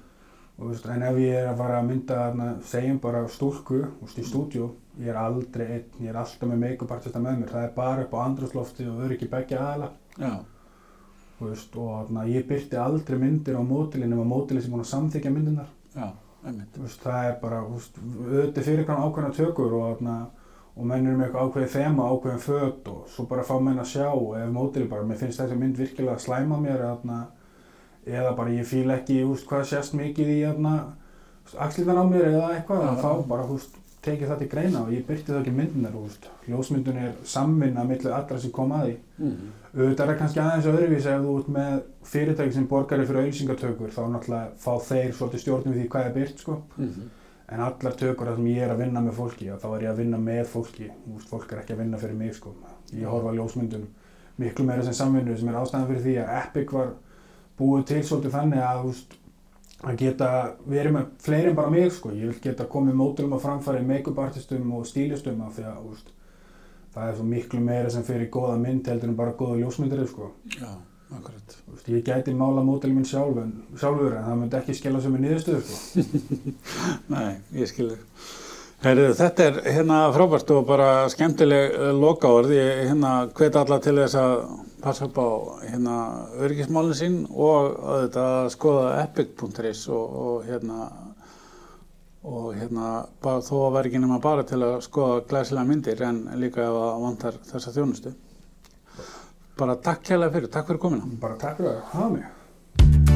Og, 0.59 0.73
veist, 0.73 0.87
en 0.91 1.05
ef 1.07 1.19
ég 1.23 1.37
er 1.39 1.49
að 1.53 1.61
fara 1.61 1.79
að 1.79 1.89
mynda 1.93 2.53
segjum 2.67 2.97
bara 3.03 3.23
stúlku 3.31 3.85
veist, 4.01 4.19
í 4.19 4.27
stúdíu, 4.27 4.73
ég 4.99 5.13
er 5.13 5.19
aldrei 5.21 5.67
einn, 5.69 5.91
ég 6.03 6.11
er 6.11 6.19
alltaf 6.19 6.49
með 6.51 6.63
make-up 6.65 6.95
artista 6.97 7.23
með 7.23 7.45
mér. 7.45 7.53
Það 7.53 7.67
er 7.69 7.75
bara 7.77 8.07
upp 8.07 8.17
á 8.19 8.21
andrúslofti 8.25 8.89
og 8.91 9.29
beggja 9.31 9.61
aðala. 9.63 9.93
já, 10.19 10.33
Þú 11.39 11.47
veist, 11.53 11.77
og 11.79 11.91
þarna, 11.93 12.25
ég 12.27 12.49
byrti 12.49 12.79
aldrei 12.83 13.19
myndir 13.21 13.55
á 13.55 13.63
mótilin 13.63 14.13
ef 14.13 14.19
að 14.19 14.31
mótilin 14.33 14.63
sem 14.65 14.73
búin 14.75 14.83
að 14.83 14.91
samþykja 14.91 15.31
myndirnar. 15.31 15.69
já, 15.95 16.09
það 17.05 17.29
er 17.29 17.37
bara, 17.43 17.61
auðvitað 17.63 18.67
fyrir 18.67 18.89
hvernig 18.89 19.05
ákveðna 19.07 19.31
tökur 19.37 19.77
og, 19.79 19.85
þarna, 19.93 20.17
og 20.75 20.89
menn 20.91 21.07
eru 21.07 21.21
með 21.21 21.29
eitthvað 21.29 21.47
ákveðið 21.47 21.77
þema, 21.77 22.09
ákveðin 22.11 22.43
föt 22.43 22.91
og 22.91 23.07
svo 23.15 23.27
bara 23.31 23.47
fá 23.47 23.55
menn 23.63 23.79
að 23.79 23.91
sjá 23.93 24.09
ef 24.11 24.51
mótili 24.51 24.91
bara, 24.91 25.07
mér 25.07 25.21
finnst 25.23 25.39
þessi 25.39 25.59
mynd 25.59 25.79
virkilega 25.79 26.17
að 26.17 26.25
slæma 26.27 26.59
mér 26.63 26.83
þarna, 26.83 27.21
eða 28.09 28.37
bara 28.39 28.55
ég 28.55 28.69
fíl 28.69 28.89
ekki, 28.95 29.21
þú 29.23 29.35
veist, 29.35 29.49
hvað 29.51 29.67
sést 29.73 29.99
mikið 29.99 30.33
í 30.33 30.39
þarna, 30.47 30.73
axlirnar 31.67 32.01
á 32.01 32.05
mér 32.09 32.31
eða 32.31 32.49
eitthvað, 32.57 32.87
Já, 32.87 33.03
þá 33.03 33.29
bara, 33.29 33.47
þú 33.49 33.59
veist, 33.59 33.77
tekið 34.09 34.31
það 34.31 34.43
til 34.43 34.49
greina 34.53 34.81
og 34.85 34.91
ég 34.95 35.05
byrti 35.09 35.33
það 35.33 35.41
ekki 35.43 35.55
myndinar, 35.59 35.95
þú 35.95 36.03
veist, 36.07 36.29
ljósmyndun 36.49 37.01
er 37.03 37.15
samvinna 37.29 37.85
millir 37.89 38.15
allra 38.15 38.41
sem 38.41 38.53
kom 38.55 38.75
að 38.77 38.85
því. 38.87 38.97
Mm. 39.19 39.53
Auðvitað 39.75 40.13
er 40.13 40.19
kannski 40.23 40.43
aðeins 40.43 40.69
öðruvísi 40.71 41.11
ef 41.13 41.25
þú 41.25 41.35
ert 41.41 41.51
með 41.59 41.75
fyrirtæki 42.13 42.55
sem 42.57 42.69
borgari 42.71 43.07
fyrir 43.09 43.25
auðlýsingatökur 43.25 43.95
þá 43.95 44.01
náttúrulega 44.15 44.53
fá 44.63 44.73
þeir 44.89 45.15
svolítið 45.19 45.43
stjórnum 45.43 45.75
við 45.75 45.83
því 45.83 45.89
hvað 45.93 46.09
er 46.09 46.17
byrt 46.17 46.45
sko. 46.45 46.59
Mm. 46.79 47.11
En 47.49 47.65
allar 47.65 47.95
tökur 47.97 48.29
þar 48.29 48.39
sem 48.39 48.49
ég 48.53 48.65
er 48.65 48.73
að 48.75 48.83
vinna 48.85 49.03
með 49.05 49.15
fólki, 49.19 49.51
þá 49.57 49.69
er 49.73 49.85
ég 49.87 49.93
að 49.93 50.01
vinna 50.03 50.19
með 50.21 50.43
fólki. 50.53 50.89
Veist, 51.09 51.29
fólk 51.31 51.53
er 51.53 51.63
ekki 51.63 51.75
að 51.75 51.83
vinna 51.83 52.01
fyrir 52.01 52.19
mig 52.19 52.35
sko. 52.37 52.55
Ég 52.93 53.09
horfa 53.09 53.35
ljósmyndun 53.37 53.87
miklu 54.39 54.67
meira 54.69 54.85
sem 54.87 54.97
samvinnu 54.97 55.37
sem 55.37 55.49
er 55.51 55.59
ástæðan 55.59 55.89
fyrir 55.89 56.05
því 56.05 56.17
að 56.23 56.35
Epic 56.39 56.75
var 56.77 56.93
búið 57.59 57.87
til 57.91 58.03
svolítið 58.07 58.37
þannig 58.37 58.63
að, 58.65 58.83
veist, 58.89 59.17
að 59.79 59.99
geta 60.03 60.29
verið 60.67 60.95
með 60.97 61.09
fleiri 61.23 61.53
en 61.53 61.59
bara 61.59 61.73
mig 61.75 61.91
sko. 61.95 62.13
Ég 62.15 62.33
vil 62.33 62.43
geta 62.49 62.67
komið 62.71 62.99
mótilum 62.99 63.37
að 63.37 63.45
framfæri 63.47 63.87
make-up 63.87 64.21
artistum 64.23 64.73
og 64.79 64.87
stílistum 64.89 65.43
af 65.47 65.57
því 65.59 65.67
að, 65.71 65.81
veist, 65.91 66.13
það 66.95 67.11
er 67.11 67.19
svo 67.19 67.27
miklu 67.29 67.63
meira 67.63 67.93
sem 67.95 68.07
fyrir 68.07 68.31
góða 68.35 68.59
mynd 68.63 68.91
heldur 68.91 69.13
en 69.13 69.19
bara 69.19 69.37
góða 69.39 69.61
ljósmyndir 69.61 70.05
sko. 70.11 70.33
Já, 70.57 70.73
akkurat. 71.15 71.57
Veist, 71.69 71.93
ég 71.95 72.05
gæti 72.07 72.35
mála 72.37 72.65
mótilum 72.67 72.99
minn 72.99 73.09
sjálf 73.09 73.39
en, 73.45 73.55
sjálfur 73.79 74.19
en 74.19 74.27
það 74.27 74.43
myndi 74.43 74.61
ekki 74.63 74.79
skila 74.79 75.03
sem 75.05 75.17
er 75.19 75.25
niðurstöðu 75.27 75.65
sko. 75.69 76.07
Nei, 77.15 77.33
ég 77.59 77.71
skilur. 77.71 78.03
Heyrðu, 78.79 79.09
þetta 79.19 79.43
er 79.43 79.57
hérna 79.75 79.97
frábært 80.15 80.51
og 80.55 80.67
bara 80.69 80.89
skemmtileg 81.11 81.73
uh, 81.75 81.89
lokaorð. 81.99 82.53
Ég 82.55 82.85
hérna 82.93 83.13
hvet 83.35 83.59
alla 83.59 83.81
til 83.83 83.97
þess 83.99 84.19
að 84.21 84.35
passa 84.85 85.09
upp 85.09 85.19
á 85.19 85.29
hérna 85.65 85.97
örgismálinn 86.47 86.95
sín 86.95 87.17
og 87.27 87.75
að 88.07 88.53
skoða 88.55 88.93
epic.is 89.03 89.83
og, 89.91 90.15
og 90.23 90.47
hérna 90.47 90.87
og 92.29 92.55
hérna 92.55 92.93
bara, 93.23 93.43
þó 93.43 93.55
að 93.65 93.77
vera 93.81 93.91
ekki 93.91 94.05
nema 94.05 94.23
bara 94.23 94.47
til 94.47 94.63
að 94.63 94.79
skoða 94.87 95.21
glæsilega 95.27 95.71
myndir 95.73 96.07
en 96.07 96.25
líka 96.39 96.63
ef 96.63 96.79
að 96.79 97.05
vantar 97.09 97.43
þessa 97.51 97.75
þjónustu. 97.75 98.15
Bara 99.59 99.79
takk 99.83 100.07
kærlega 100.07 100.39
fyrir, 100.39 100.55
takk 100.55 100.71
fyrir 100.71 100.85
komina. 100.87 101.15
Bara 101.19 101.41
takk 101.41 101.59
fyrir 101.59 101.75
að 101.75 101.87
hafa 101.97 102.11
mig. 102.15 103.08